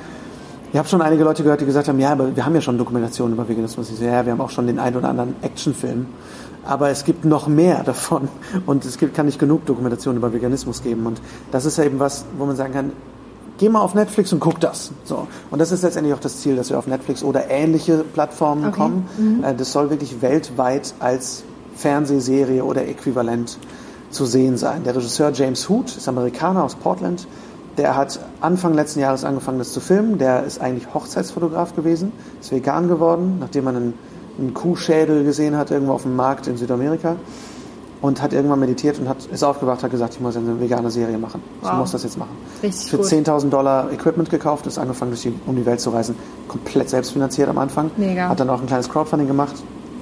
[0.72, 2.76] Ich habe schon einige Leute gehört, die gesagt haben, ja, aber wir haben ja schon
[2.76, 3.90] Dokumentationen über Veganismus.
[3.90, 6.06] Ich so, ja, wir haben auch schon den einen oder anderen Actionfilm.
[6.66, 8.28] Aber es gibt noch mehr davon.
[8.66, 11.06] Und es gibt, kann nicht genug Dokumentationen über Veganismus geben.
[11.06, 12.92] Und das ist ja eben was, wo man sagen kann,
[13.58, 14.90] geh mal auf Netflix und guck das.
[15.04, 15.26] So.
[15.50, 18.76] Und das ist letztendlich auch das Ziel, dass wir auf Netflix oder ähnliche Plattformen Okay.
[18.80, 19.44] kommen.
[19.44, 21.42] Äh, Das soll wirklich weltweit als
[21.76, 23.58] Fernsehserie oder Äquivalent
[24.10, 24.84] zu sehen sein.
[24.84, 27.26] Der Regisseur James Hoot ist Amerikaner aus Portland.
[27.76, 30.18] Der hat Anfang letzten Jahres angefangen, das zu filmen.
[30.18, 33.94] Der ist eigentlich Hochzeitsfotograf gewesen, ist vegan geworden, nachdem man einen,
[34.38, 37.16] einen Kuhschädel gesehen hat irgendwo auf dem Markt in Südamerika
[38.00, 41.18] und hat irgendwann meditiert und hat, ist aufgewacht, hat gesagt, ich muss eine vegane Serie
[41.18, 41.42] machen.
[41.62, 41.78] Ich Wow.
[41.78, 42.30] muss das jetzt machen.
[42.62, 43.04] Richtig Für cool.
[43.04, 46.14] 10.000 Dollar Equipment gekauft, ist angefangen, durch die, um die Welt zu reisen,
[46.46, 47.90] komplett selbstfinanziert am Anfang.
[47.96, 48.28] Mega.
[48.28, 49.54] Hat dann auch ein kleines Crowdfunding gemacht,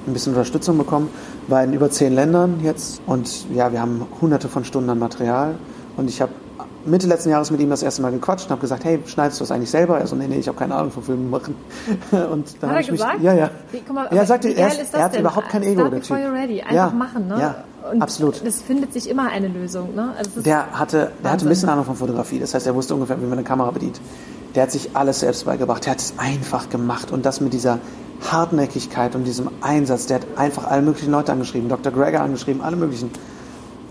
[0.07, 1.09] ein bisschen Unterstützung bekommen,
[1.49, 5.57] war in über zehn Ländern jetzt und ja, wir haben hunderte von Stunden an Material
[5.97, 6.33] und ich habe
[6.85, 9.43] Mitte letzten Jahres mit ihm das erste Mal gequatscht und habe gesagt, hey, schneidest du
[9.43, 9.99] das eigentlich selber?
[9.99, 11.57] Er so, nee, nee, ich habe keine Ahnung von Filmen machen.
[12.13, 13.23] Und dann Hat hab er ich mich, gesagt?
[13.23, 13.51] ja, ja.
[13.73, 15.23] Wie, mal, ja, er sagte, er, das er hat denn?
[15.23, 16.61] überhaupt kein Ego, Start der before you're ready.
[16.61, 17.41] Einfach ja, machen, ne?
[17.41, 18.43] Ja, Und absolut.
[18.45, 20.13] Es findet sich immer eine Lösung, ne?
[20.19, 22.39] Also Der hatte, der hatte ein bisschen Ahnung von Fotografie.
[22.39, 24.01] Das heißt, er wusste ungefähr, wie man eine Kamera bedient.
[24.55, 25.85] Der hat sich alles selbst beigebracht.
[25.85, 27.13] Der hat es einfach gemacht.
[27.13, 27.79] Und das mit dieser
[28.23, 30.07] Hartnäckigkeit und diesem Einsatz.
[30.07, 31.69] Der hat einfach alle möglichen Leute angeschrieben.
[31.69, 31.93] Dr.
[31.93, 33.11] Greger angeschrieben, alle möglichen.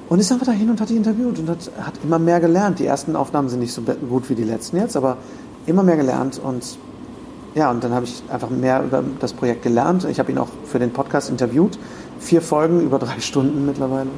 [0.09, 2.79] Und ist einfach dahin und hat die interviewt und hat, hat immer mehr gelernt.
[2.79, 5.17] Die ersten Aufnahmen sind nicht so gut wie die letzten jetzt, aber
[5.65, 6.39] immer mehr gelernt.
[6.43, 6.77] Und
[7.55, 10.05] ja, und dann habe ich einfach mehr über das Projekt gelernt.
[10.05, 11.79] Ich habe ihn auch für den Podcast interviewt.
[12.25, 14.09] Vier Folgen über drei Stunden mittlerweile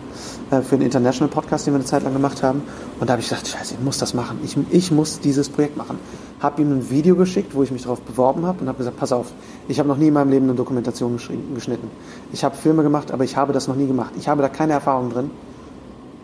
[0.50, 2.62] äh, für den International Podcast, den wir eine Zeit lang gemacht haben.
[3.02, 4.40] Und da habe ich gedacht, scheiße, ich muss das machen.
[4.46, 6.00] Ich, ich muss dieses Projekt machen.
[6.40, 9.12] Habe ihm ein Video geschickt, wo ich mich darauf beworben habe und habe gesagt, pass
[9.12, 9.34] auf,
[9.68, 11.20] ich habe noch nie in meinem Leben eine Dokumentation
[11.54, 11.92] geschnitten.
[12.32, 14.14] Ich habe Filme gemacht, aber ich habe das noch nie gemacht.
[14.18, 15.30] Ich habe da keine Erfahrung drin.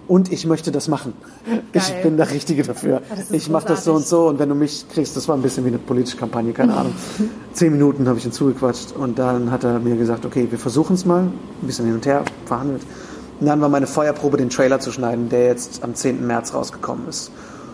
[0.07, 1.13] Und ich möchte das machen.
[1.45, 1.61] Geil.
[1.73, 3.01] Ich bin der Richtige dafür.
[3.31, 5.63] Ich mache das so und so und wenn du mich kriegst, das war ein bisschen
[5.65, 6.93] wie eine politische Kampagne, keine Ahnung.
[7.53, 10.95] Zehn Minuten habe ich ihn zugequatscht und dann hat er mir gesagt, okay, wir versuchen
[10.95, 12.81] es mal, ein bisschen hin und her verhandelt.
[13.39, 16.25] Und dann war meine Feuerprobe, den Trailer zu schneiden, der jetzt am 10.
[16.25, 17.31] März rausgekommen ist.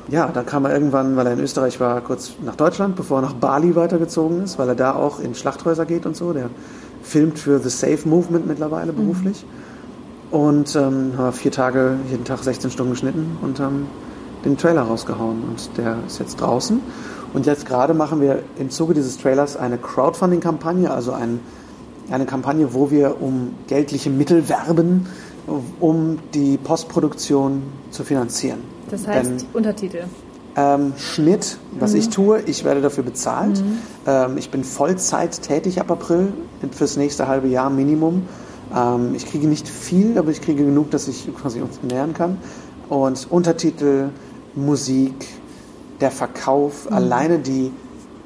[0.10, 3.22] Ja, dann kam er irgendwann, weil er in Österreich war, kurz nach Deutschland, bevor er
[3.22, 6.34] nach Bali weitergezogen ist, weil er da auch in Schlachthäuser geht und so.
[6.34, 6.50] Der
[7.04, 9.46] filmt für The Safe Movement mittlerweile beruflich.
[10.32, 13.88] Und ähm, haben vier Tage, jeden Tag 16 Stunden geschnitten und haben
[14.46, 15.44] den Trailer rausgehauen.
[15.44, 16.82] Und der ist jetzt draußen.
[17.34, 21.40] Und jetzt gerade machen wir im Zuge dieses Trailers eine Crowdfunding-Kampagne, also ein,
[22.12, 25.08] eine Kampagne, wo wir um geldliche Mittel werben,
[25.80, 28.60] um die Postproduktion zu finanzieren.
[28.90, 30.04] Das heißt, Denn, Untertitel.
[30.56, 33.64] ähm, Schnitt, was ich tue, ich werde dafür bezahlt.
[34.08, 36.34] Ähm, ich bin Vollzeit tätig ab April
[36.72, 38.24] fürs nächste halbe Jahr Minimum.
[38.76, 42.38] Ähm, ich kriege nicht viel, aber ich kriege genug, dass ich quasi uns ernähren kann.
[42.90, 44.10] Und Untertitel,
[44.56, 45.28] Musik,
[46.02, 47.72] der Verkauf, alleine die,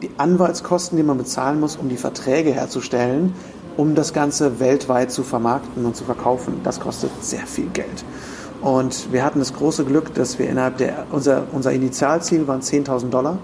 [0.01, 3.33] die Anwaltskosten, die man bezahlen muss, um die Verträge herzustellen,
[3.77, 8.05] um das Ganze weltweit zu vermarkten und zu verkaufen, das kostet sehr viel Geld.
[8.61, 13.09] Und wir hatten das große Glück, dass wir innerhalb der, unser, unser Initialziel waren 10.000
[13.09, 13.37] Dollar.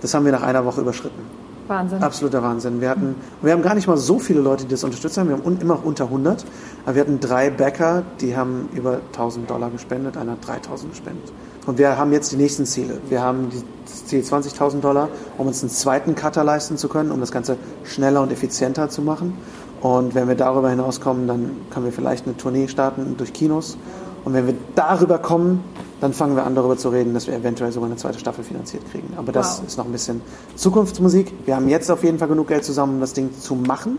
[0.00, 1.41] Das haben wir nach einer Woche überschritten.
[1.68, 2.02] Wahnsinn.
[2.02, 2.80] Absoluter Wahnsinn.
[2.80, 5.28] Wir hatten, wir haben gar nicht mal so viele Leute, die das unterstützt haben.
[5.28, 6.44] Wir haben un, immer noch unter 100.
[6.84, 10.16] Aber wir hatten drei Bäcker, die haben über 1000 Dollar gespendet.
[10.16, 11.32] Einer hat 3000 gespendet.
[11.66, 12.98] Und wir haben jetzt die nächsten Ziele.
[13.08, 13.48] Wir haben
[13.84, 15.08] das Ziel 20.000 Dollar,
[15.38, 19.02] um uns einen zweiten Cutter leisten zu können, um das Ganze schneller und effizienter zu
[19.02, 19.34] machen.
[19.80, 23.76] Und wenn wir darüber hinauskommen, dann können wir vielleicht eine Tournee starten durch Kinos.
[24.24, 25.62] Und wenn wir darüber kommen,
[26.00, 28.82] dann fangen wir an, darüber zu reden, dass wir eventuell sogar eine zweite Staffel finanziert
[28.90, 29.14] kriegen.
[29.16, 29.66] Aber das Wow.
[29.66, 30.20] ist noch ein bisschen
[30.56, 31.32] Zukunftsmusik.
[31.46, 33.98] Wir haben jetzt auf jeden Fall genug Geld zusammen, um das Ding zu machen.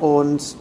[0.00, 0.56] Und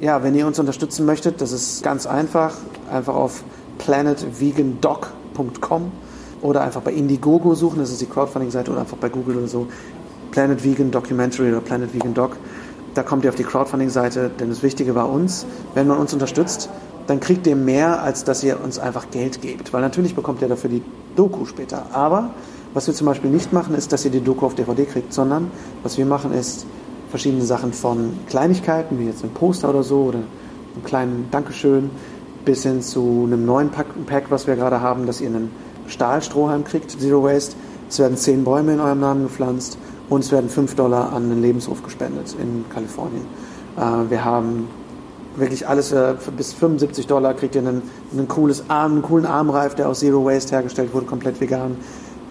[0.00, 2.54] ja, wenn ihr uns unterstützen möchtet, das ist ganz einfach.
[2.90, 3.42] Einfach auf
[3.78, 5.92] planetvegandoc.com
[6.42, 9.66] oder einfach bei Indiegogo suchen, das ist die Crowdfunding-Seite, oder einfach bei Google oder so.
[10.30, 12.36] Planet Vegan Documentary oder Planet Vegan Doc.
[12.94, 15.44] Da kommt ihr auf die Crowdfunding-Seite, denn das Wichtige war uns,
[15.74, 16.70] wenn man uns unterstützt,
[17.06, 19.72] dann kriegt ihr mehr, als dass ihr uns einfach Geld gebt.
[19.72, 20.82] Weil natürlich bekommt ihr dafür die
[21.16, 21.86] Doku später.
[21.92, 22.30] Aber
[22.74, 25.50] was wir zum Beispiel nicht machen, ist, dass ihr die Doku auf DVD kriegt, sondern
[25.82, 26.66] was wir machen, ist
[27.10, 31.90] verschiedene Sachen von Kleinigkeiten, wie jetzt ein Poster oder so, oder einem kleinen Dankeschön,
[32.44, 35.50] bis hin zu einem neuen Pack, Pack was wir gerade haben, dass ihr einen
[35.88, 37.56] Stahlstrohhalm kriegt, Zero Waste.
[37.88, 39.76] Es werden zehn Bäume in eurem Namen gepflanzt
[40.08, 43.26] und es werden 5 Dollar an einen Lebenshof gespendet in Kalifornien.
[43.76, 44.68] Äh, wir haben
[45.36, 49.74] wirklich alles äh, bis 75 Dollar kriegt ihr einen, einen, cooles Arm, einen coolen Armreif,
[49.74, 51.76] der aus Zero Waste hergestellt wurde, komplett vegan.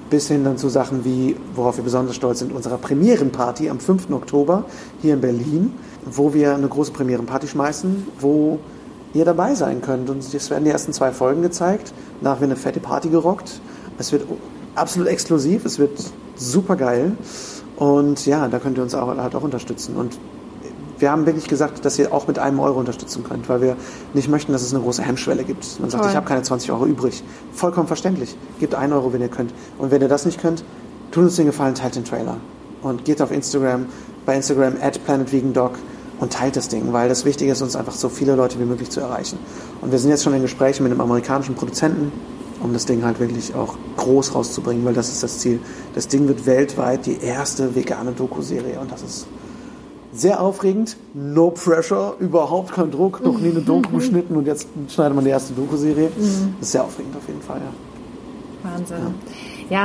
[0.10, 4.10] Bis hin dann zu Sachen wie, worauf wir besonders stolz sind, unserer Premierenparty am 5.
[4.12, 4.66] Oktober
[5.02, 5.74] hier in Berlin,
[6.06, 8.60] wo wir eine große Premierenparty schmeißen, wo
[9.14, 10.10] ihr dabei sein könnt.
[10.10, 11.93] Und es werden die ersten zwei Folgen gezeigt.
[12.22, 13.62] Danach wird eine fette Party gerockt.
[14.00, 14.24] Es wird
[14.76, 16.00] absolut exklusiv, es wird
[16.36, 17.12] super geil.
[17.76, 19.95] Und ja, da könnt ihr uns auch, halt auch unterstützen.
[19.95, 20.18] Und
[21.00, 23.78] wir haben wirklich gesagt, dass ihr auch mit einem Euro unterstützen könnt, weil wir
[24.14, 25.80] nicht möchten, dass es eine große Hemmschwelle gibt.
[25.80, 26.12] Man sagt, Toll.
[26.12, 27.24] ich habe keine 20 Euro übrig.
[27.54, 28.36] Vollkommen verständlich.
[28.60, 29.54] Gebt einen Euro, wenn ihr könnt.
[29.78, 30.64] Und wenn ihr das nicht könnt,
[31.12, 32.38] tut uns den Gefallen, teilt den Trailer.
[32.82, 33.88] Und geht auf Instagram,
[34.26, 35.72] bei Instagram at planetvegandoc
[36.20, 38.89] und teilt das Ding, weil das Wichtige ist, uns einfach so viele Leute wie möglich
[38.89, 39.39] zu erreichen.
[39.82, 42.12] Und wir sind jetzt schon in Gesprächen mit einem amerikanischen Produzenten,
[42.62, 45.60] um das Ding halt wirklich auch groß rauszubringen, weil das ist das Ziel.
[45.95, 49.28] Das Ding wird weltweit die erste vegane Doku-Serie und das ist
[50.14, 50.97] sehr aufregend.
[51.14, 55.32] No pressure, überhaupt kein Druck, noch nie eine Doku geschnitten und jetzt schneidet man die
[55.32, 56.12] erste Doku-Serie.
[56.60, 58.70] Ist sehr aufregend auf jeden Fall, ja.
[58.72, 58.97] Wahnsinn.
[58.97, 59.12] Ja,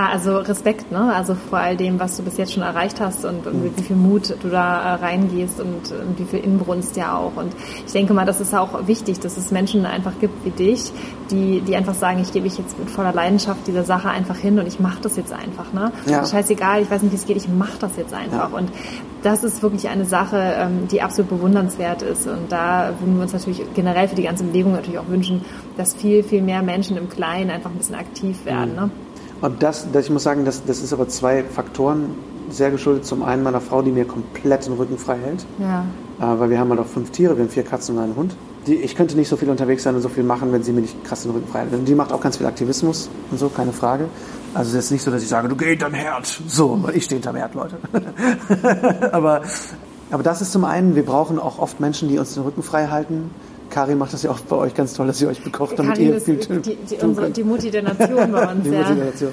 [0.09, 1.15] also Respekt, ne?
[1.15, 3.83] Also vor all dem, was du bis jetzt schon erreicht hast und, und mit wie
[3.83, 7.37] viel Mut du da äh, reingehst und, und wie viel Inbrunst ja auch.
[7.37, 7.55] Und
[7.87, 10.91] ich denke mal, das ist auch wichtig, dass es Menschen einfach gibt wie dich,
[11.31, 14.59] die, die einfach sagen, ich gebe mich jetzt mit voller Leidenschaft dieser Sache einfach hin
[14.59, 15.93] und ich mache das jetzt einfach, ne?
[16.07, 16.25] Ja.
[16.25, 18.51] Scheißegal, ich weiß nicht, wie es geht, ich mache das jetzt einfach.
[18.51, 18.57] Ja.
[18.57, 18.71] Und
[19.23, 22.27] das ist wirklich eine Sache, ähm, die absolut bewundernswert ist.
[22.27, 25.45] Und da würden wir uns natürlich generell für die ganze Bewegung natürlich auch wünschen,
[25.77, 28.75] dass viel, viel mehr Menschen im Kleinen einfach ein bisschen aktiv werden.
[28.75, 28.91] Ne?
[29.45, 32.15] Und das, das, ich muss sagen, das, das ist aber zwei Faktoren
[32.49, 33.05] sehr geschuldet.
[33.05, 35.45] Zum einen meiner Frau, die mir komplett den Rücken frei hält.
[35.59, 35.85] Ja.
[36.19, 38.35] Äh, weil wir haben halt auch fünf Tiere, wir haben vier Katzen und einen Hund.
[38.67, 40.81] Die, ich könnte nicht so viel unterwegs sein und so viel machen, wenn sie mir
[40.81, 41.75] nicht krass den Rücken frei hält.
[41.75, 44.07] Und die macht auch ganz viel Aktivismus und so, keine Frage.
[44.55, 46.41] Also es ist jetzt nicht so, dass ich sage, du geh hinterm Herd.
[46.47, 47.77] So, weil ich stehe hinterm Herd, Leute.
[49.13, 49.43] aber,
[50.11, 52.87] aber das ist zum einen, wir brauchen auch oft Menschen, die uns den Rücken frei
[52.87, 53.31] halten.
[53.75, 56.13] Kari macht das ja auch bei euch ganz toll, dass sie euch bekocht, damit Karin
[56.13, 58.89] ihr viel die, die, die, unsere, die Mutti der Nation bei uns, Die ja.
[58.89, 59.33] Motivation.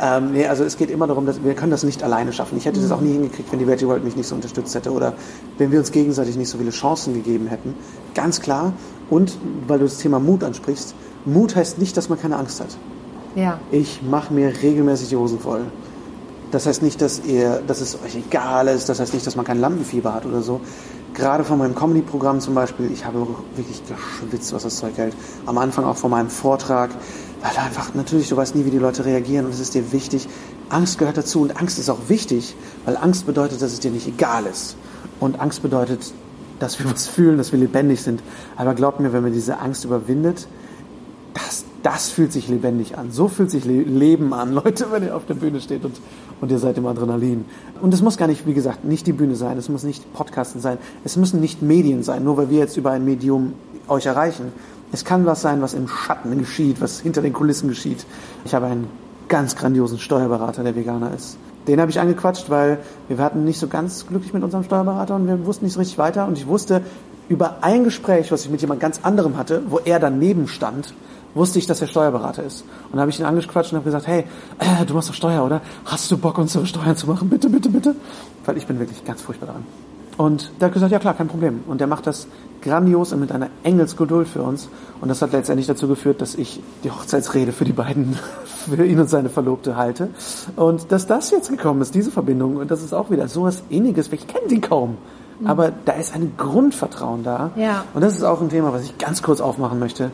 [0.00, 2.56] ähm, nee, also es geht immer darum, dass wir können das nicht alleine schaffen.
[2.56, 4.92] Ich hätte das auch nie hingekriegt, wenn die Veggie World mich nicht so unterstützt hätte
[4.92, 5.12] oder
[5.58, 7.74] wenn wir uns gegenseitig nicht so viele Chancen gegeben hätten.
[8.14, 8.72] Ganz klar.
[9.10, 9.36] Und
[9.68, 10.94] weil du das Thema Mut ansprichst,
[11.26, 12.74] Mut heißt nicht, dass man keine Angst hat.
[13.34, 13.60] Ja.
[13.70, 15.66] Ich mache mir regelmäßig die Hosen voll.
[16.50, 19.44] Das heißt nicht, dass, ihr, dass es euch egal ist, das heißt nicht, dass man
[19.44, 20.62] kein Lampenfieber hat oder so.
[21.14, 25.14] Gerade von meinem Comedy-Programm zum Beispiel, ich habe wirklich geschwitzt, was das Zeug hält.
[25.44, 26.90] Am Anfang auch von meinem Vortrag,
[27.42, 30.28] weil einfach, natürlich, du weißt nie, wie die Leute reagieren und es ist dir wichtig.
[30.70, 32.54] Angst gehört dazu und Angst ist auch wichtig,
[32.86, 34.76] weil Angst bedeutet, dass es dir nicht egal ist.
[35.20, 36.12] Und Angst bedeutet,
[36.60, 38.22] dass wir was fühlen, dass wir lebendig sind.
[38.56, 40.46] Aber glaubt mir, wenn man diese Angst überwindet,
[41.34, 43.12] das, das fühlt sich lebendig an.
[43.12, 46.00] So fühlt sich Le Leben an, Leute, wenn ihr auf der Bühne steht und,
[46.42, 47.46] und ihr seid im Adrenalin.
[47.80, 50.60] Und es muss gar nicht, wie gesagt, nicht die Bühne sein, es muss nicht Podcasten
[50.60, 53.54] sein, es müssen nicht Medien sein, nur weil wir jetzt über ein Medium
[53.88, 54.52] euch erreichen.
[54.90, 58.04] Es kann was sein, was im Schatten geschieht, was hinter den Kulissen geschieht.
[58.44, 58.88] Ich habe einen
[59.28, 61.38] ganz grandiosen Steuerberater, der Veganer ist.
[61.68, 62.78] Den habe ich angequatscht, weil
[63.08, 65.96] wir hatten nicht so ganz glücklich mit unserem Steuerberater und wir wussten nicht so richtig
[65.96, 66.26] weiter.
[66.26, 66.82] Und ich wusste
[67.28, 70.92] über ein Gespräch, was ich mit jemand ganz anderem hatte, wo er daneben stand,
[71.34, 72.62] wusste ich, dass er Steuerberater ist.
[72.62, 74.24] Und dann habe ich ihn angequatscht und habe gesagt, hey,
[74.58, 75.60] äh, du machst doch Steuer, oder?
[75.84, 77.28] Hast du Bock, unsere Steuern zu machen?
[77.28, 77.94] Bitte, bitte, bitte.
[78.44, 79.64] Weil ich bin wirklich ganz furchtbar daran.
[80.18, 81.64] Und der hat gesagt, ja klar, kein Problem.
[81.66, 82.26] Und der macht das
[82.60, 84.68] grandios und mit einer Engelsgeduld für uns.
[85.00, 88.18] Und das hat letztendlich dazu geführt, dass ich die Hochzeitsrede für die beiden,
[88.68, 90.10] für ihn und seine Verlobte halte.
[90.56, 92.56] Und dass das jetzt gekommen ist, diese Verbindung.
[92.56, 94.12] Und das ist auch wieder so was Inniges.
[94.12, 94.98] Ich kenne die kaum.
[95.44, 97.50] Aber da ist ein Grundvertrauen da.
[97.56, 97.84] Ja.
[97.94, 100.12] Und das ist auch ein Thema, was ich ganz kurz aufmachen möchte.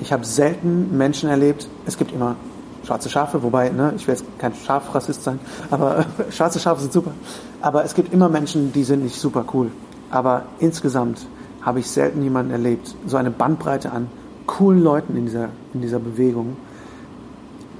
[0.00, 2.36] Ich habe selten Menschen erlebt, es gibt immer
[2.84, 5.38] schwarze Schafe, wobei, ne, ich will jetzt kein Schafrassist sein,
[5.70, 7.12] aber schwarze Schafe sind super.
[7.60, 9.70] Aber es gibt immer Menschen, die sind nicht super cool.
[10.10, 11.26] Aber insgesamt
[11.62, 14.08] habe ich selten jemanden erlebt, so eine Bandbreite an
[14.46, 16.56] coolen Leuten in dieser, in dieser Bewegung,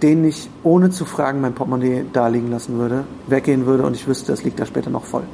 [0.02, 4.06] denen ich ohne zu fragen mein Portemonnaie da liegen lassen würde, weggehen würde und ich
[4.06, 5.24] wüsste, es liegt da später noch voll.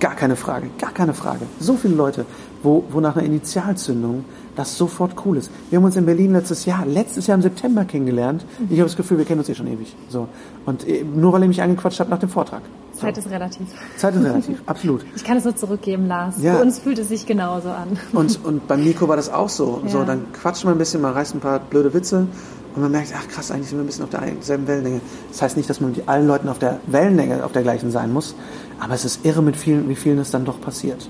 [0.00, 1.40] Gar keine Frage, gar keine Frage.
[1.58, 2.24] So viele Leute,
[2.62, 4.24] wo, wo nach einer Initialzündung
[4.56, 5.50] das sofort cool ist.
[5.70, 8.44] Wir haben uns in Berlin letztes Jahr, letztes Jahr im September kennengelernt.
[8.70, 9.94] Ich habe das Gefühl, wir kennen uns eh schon ewig.
[10.08, 10.26] So.
[10.66, 12.62] Und äh, nur weil ihr mich angequatscht habt nach dem Vortrag.
[12.94, 13.02] So.
[13.02, 13.66] Zeit ist relativ.
[13.96, 15.04] Zeit ist relativ, absolut.
[15.14, 16.36] Ich kann es nur zurückgeben, Lars.
[16.42, 16.54] Ja.
[16.56, 17.98] Für uns fühlt es sich genauso an.
[18.12, 19.82] Und, und beim Nico war das auch so.
[19.86, 20.04] So, Ja.
[20.04, 22.26] dann quatscht man ein bisschen, man reißt ein paar blöde Witze
[22.74, 25.00] und man merkt, ach krass, eigentlich sind wir ein bisschen auf der selben Wellenlänge.
[25.30, 28.12] Das heißt nicht, dass man mit allen Leuten auf der Wellenlänge, auf der gleichen sein
[28.12, 28.34] muss,
[28.80, 31.08] aber es ist irre, mit vielen, wie vielen es dann doch passiert.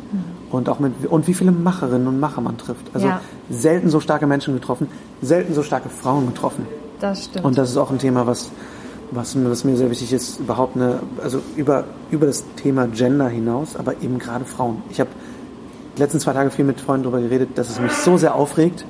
[0.50, 2.86] Und auch mit, und wie viele Macherinnen und Macher man trifft.
[2.92, 3.20] Also Ja.
[3.48, 4.88] selten so starke Menschen getroffen,
[5.22, 6.66] selten so starke Frauen getroffen.
[7.00, 7.44] Das stimmt.
[7.44, 8.50] Und das ist auch ein Thema, was,
[9.12, 13.28] was, mir- was mir sehr wichtig ist, überhaupt eine, also über, über das Thema Gender
[13.28, 14.82] hinaus, aber eben gerade Frauen.
[14.90, 15.10] Ich habe
[15.96, 18.84] die letzten zwei Tage viel mit Freunden darüber geredet, dass es mich so sehr aufregt,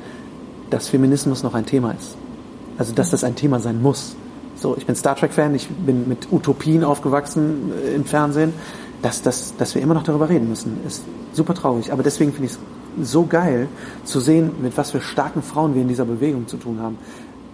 [0.71, 2.17] dass Feminismus noch ein Thema ist.
[2.79, 4.17] Also, dass das ein Thema sein muss.
[4.61, 8.53] So, ich bin Star Trek-Fan, ich bin mit Utopien aufgewachsen äh, im Fernsehen.
[9.01, 11.03] Dass, dass, dass wir immer noch darüber reden müssen, ist
[11.33, 11.91] super traurig.
[11.91, 12.59] Aber deswegen finde ich
[13.01, 13.67] es so geil
[14.05, 16.99] zu sehen, mit was für starken Frauen wir in dieser Bewegung zu tun haben.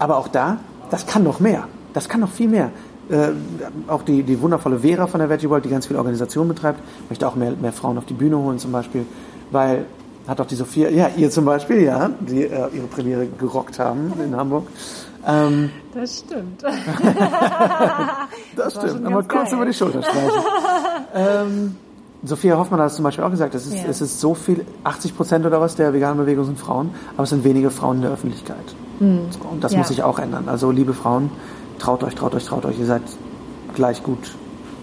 [0.00, 0.59] Aber auch da,
[0.90, 1.68] das kann noch mehr.
[1.92, 2.72] Das kann noch viel mehr.
[3.09, 3.28] Äh,
[3.86, 7.28] auch die, die wundervolle Vera von der Veggie World, die ganz viel Organisation betreibt, möchte
[7.28, 9.07] auch mehr, mehr Frauen auf die Bühne holen zum Beispiel,
[9.52, 9.86] weil
[10.26, 14.12] hat auch die Sophia, ja, ihr zum Beispiel, ja, die äh, ihre Premiere gerockt haben
[14.24, 14.66] in Hamburg.
[15.27, 16.62] Ähm, das stimmt.
[18.57, 19.55] das war stimmt, ganz kurz geil.
[19.55, 20.31] über die Schulter streichen.
[21.14, 21.77] ähm,
[22.24, 23.85] Sophia Hoffmann hat es zum Beispiel auch gesagt, es ist, Ja.
[23.89, 27.31] es ist so viel, 80 Prozent oder was der veganen Bewegung sind Frauen, aber es
[27.31, 28.57] sind wenige Frauen in der Öffentlichkeit.
[28.99, 29.07] So,
[29.51, 29.72] und das.
[29.72, 29.79] Ja.
[29.79, 30.49] muss sich auch ändern.
[30.49, 31.31] Also liebe Frauen,
[31.79, 33.03] traut euch, traut euch, traut euch, ihr seid
[33.74, 34.35] gleich gut,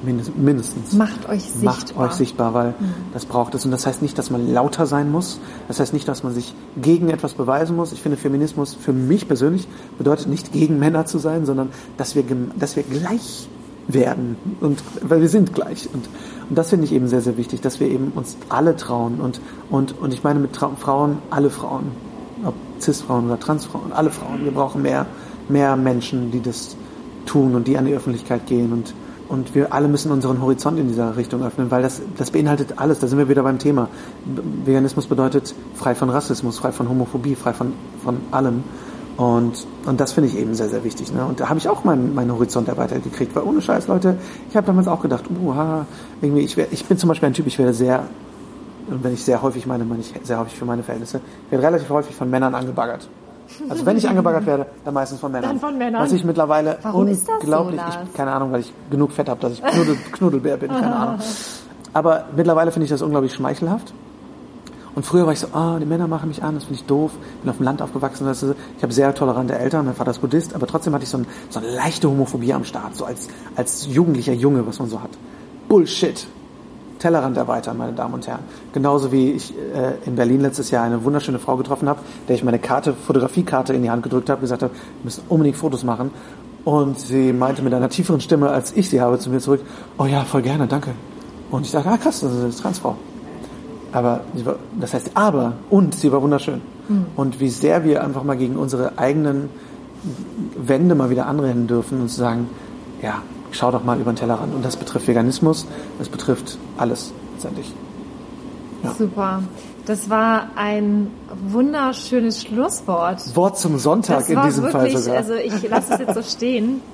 [0.04, 0.94] mindestens.
[0.94, 1.64] Macht euch sichtbar.
[1.64, 2.74] Macht euch sichtbar, weil
[3.14, 3.66] das braucht es.
[3.66, 5.40] Und das heißt nicht, dass man lauter sein muss.
[5.68, 7.92] Das heißt nicht, dass man sich gegen etwas beweisen muss.
[7.92, 12.24] Ich finde, Feminismus für mich persönlich bedeutet nicht gegen Männer zu sein, sondern dass wir,
[12.58, 13.48] dass wir gleich
[13.88, 14.36] werden.
[14.62, 15.90] Und, weil wir sind gleich.
[15.94, 16.08] Und,
[16.50, 19.20] und das finde ich eben sehr, sehr wichtig, dass wir eben uns alle trauen.
[19.20, 21.92] Und, und, und ich meine mit Trau Frauen, alle Frauen.
[22.46, 24.44] Ob Cis-Frauen oder Trans-Frauen, alle Frauen.
[24.44, 25.06] Wir brauchen mehr,
[25.50, 26.76] mehr Menschen, die das
[27.26, 28.94] tun und die an die Öffentlichkeit gehen und
[29.34, 33.00] und wir alle müssen unseren Horizont in dieser Richtung öffnen, weil das, das beinhaltet alles.
[33.00, 33.90] Da sind wir wieder beim Thema.
[34.64, 37.74] Veganismus bedeutet frei von Rassismus, frei von Homophobie, frei von,
[38.04, 38.64] von allem.
[39.18, 41.12] Und, und das finde ich eben sehr, sehr wichtig.
[41.12, 41.26] Ne?
[41.26, 43.36] Und da habe ich auch meinen, meinen Horizont erweitert gekriegt.
[43.36, 44.18] Weil ohne Scheiß, Leute,
[44.52, 45.54] ich habe damals auch gedacht, uh,
[46.22, 48.04] irgendwie, ich, wär, ich bin zum Beispiel ein Typ, ich werde sehr,
[48.88, 52.16] wenn ich sehr häufig meine, meine ich sehr häufig für meine Verhältnisse, werde relativ häufig
[52.16, 53.10] von Männern angebaggert.
[53.70, 55.50] Also wenn ich angebaggert werde, dann meistens von Männern.
[55.52, 56.02] Dann von Männern.
[56.02, 57.98] Was ich mittlerweile Warum ist das so, unglaublich, Lars?
[58.06, 61.20] ich, keine Ahnung, weil ich genug Fett habe, dass ich Knuddel, Knuddelbär bin, keine Ahnung.
[61.94, 63.94] Aber mittlerweile finde ich das unglaublich schmeichelhaft.
[64.96, 67.12] Und früher war ich so, ah, die Männer machen mich an, das finde ich doof.
[67.42, 68.28] Bin auf dem Land aufgewachsen.
[68.28, 68.44] Ist,
[68.78, 71.26] ich habe sehr tolerante Eltern, mein Vater ist Buddhist, aber trotzdem hatte ich so, ein,
[71.50, 75.10] so eine leichte Homophobie am Start, so als, als jugendlicher Junge, was man so hat.
[75.68, 76.28] Bullshit.
[77.04, 78.44] Tellerrand erweitern, meine Damen und Herren.
[78.72, 82.00] Genauso wie ich äh, in Berlin letztes Jahr eine wunderschöne Frau getroffen habe,
[82.30, 85.58] der ich meine Karte, Fotografiekarte in die Hand gedrückt habe, gesagt habe, wir müssen unbedingt
[85.58, 86.12] Fotos machen.
[86.64, 89.60] Und sie meinte mit einer tieferen Stimme, als ich sie habe, zu mir zurück,
[89.98, 90.92] oh ja, voll gerne, danke.
[91.52, 92.96] Und ich dachte, ah krass, das ist eine Transfrau.
[93.92, 96.62] Aber war, das heißt aber und sie war wunderschön.
[96.88, 97.06] Mhm.
[97.18, 99.50] Und wie sehr wir einfach mal gegen unsere eigenen
[100.56, 102.48] Wände mal wieder anrennen dürfen und zu sagen,
[103.02, 103.22] ja,
[103.56, 104.54] schau doch mal über den Tellerrand.
[104.54, 105.66] Und das betrifft Veganismus,
[106.00, 107.72] das betrifft alles letztendlich.
[108.84, 108.94] Ja.
[108.94, 109.44] Super.
[109.86, 111.12] Das war ein
[111.50, 113.36] wunderschönes Schlusswort.
[113.36, 115.18] Wort zum Sonntag das in diesem wirklich, Fall sogar.
[115.18, 116.82] Also ich lasse es jetzt so stehen.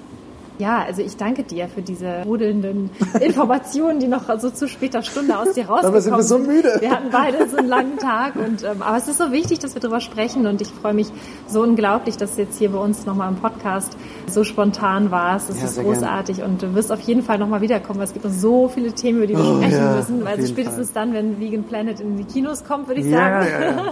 [0.60, 2.90] Ja, also ich danke dir für diese rudelnden
[3.22, 6.78] Informationen, die noch so zu später Stunde aus dir rausgekommen Aber sind wir so müde.
[6.82, 9.74] Wir hatten beide so einen langen Tag und ähm, aber es ist so wichtig, dass
[9.74, 11.08] wir darüber sprechen und ich freue mich
[11.48, 13.96] so unglaublich, dass du jetzt hier bei uns nochmal im Podcast
[14.28, 15.50] so spontan warst.
[15.50, 18.26] Es Ja, ist großartig und du wirst auf jeden Fall nochmal wiederkommen, weil es gibt
[18.26, 20.28] noch so viele Themen, über die wir Oh, sprechen ja, müssen.
[20.28, 23.80] Also spätestens dann, wenn Vegan Planet in die Kinos kommt, würde ich Ja, sagen.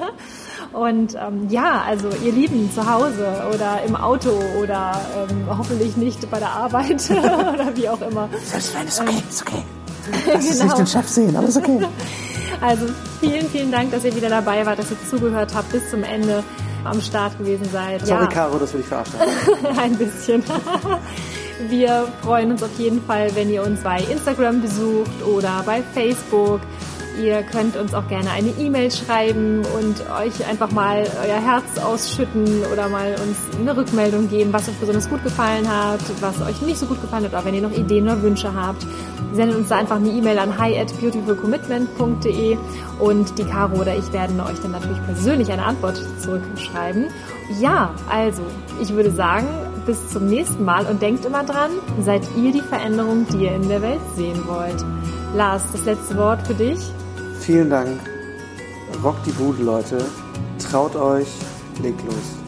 [0.73, 0.85] ja, ja.
[0.85, 4.99] Und ähm, ja, also ihr Lieben zu Hause oder im Auto oder
[5.29, 8.29] ähm, hoffentlich nicht bei der Arbeit oder wie auch immer.
[8.43, 9.63] Selbst wenn, ist okay, ist okay.
[10.33, 10.63] Lass es Genau.
[10.65, 11.79] nicht den Chef sehen, aber ist okay.
[12.61, 12.87] Also
[13.19, 16.43] vielen, vielen Dank, dass ihr wieder dabei wart, dass ihr zugehört habt, bis zum Ende
[16.85, 18.03] am Start gewesen seid.
[18.07, 19.77] Sorry, Caro, dass wir dich verarscht haben.
[19.77, 20.41] ein bisschen.
[21.69, 26.61] Wir freuen uns auf jeden Fall, wenn ihr uns bei Instagram besucht oder bei Facebook.
[27.19, 32.63] Ihr könnt uns auch gerne eine E-Mail schreiben und euch einfach mal euer Herz ausschütten
[32.71, 36.77] oder mal uns eine Rückmeldung geben, was euch besonders gut gefallen hat, was euch nicht
[36.77, 38.85] so gut gefallen hat, oder wenn ihr noch Ideen oder Wünsche habt.
[39.33, 42.57] Sendet uns da einfach eine E-Mail an hi at beautifulcommitment.de
[42.99, 47.07] und die Caro oder ich werden euch dann natürlich persönlich eine Antwort zurückschreiben.
[47.59, 48.43] Ja, also,
[48.79, 49.47] ich würde sagen,
[49.87, 53.67] bis zum nächsten Mal und denkt immer dran, seid ihr die Veränderung, die ihr in
[53.69, 54.85] der Welt sehen wollt.
[55.35, 56.79] Lars, das letzte Wort für dich.
[57.47, 58.01] Vielen Dank.
[59.01, 60.03] Rockt die Bude, Leute.
[60.59, 61.29] Traut euch,
[61.81, 62.46] legt los.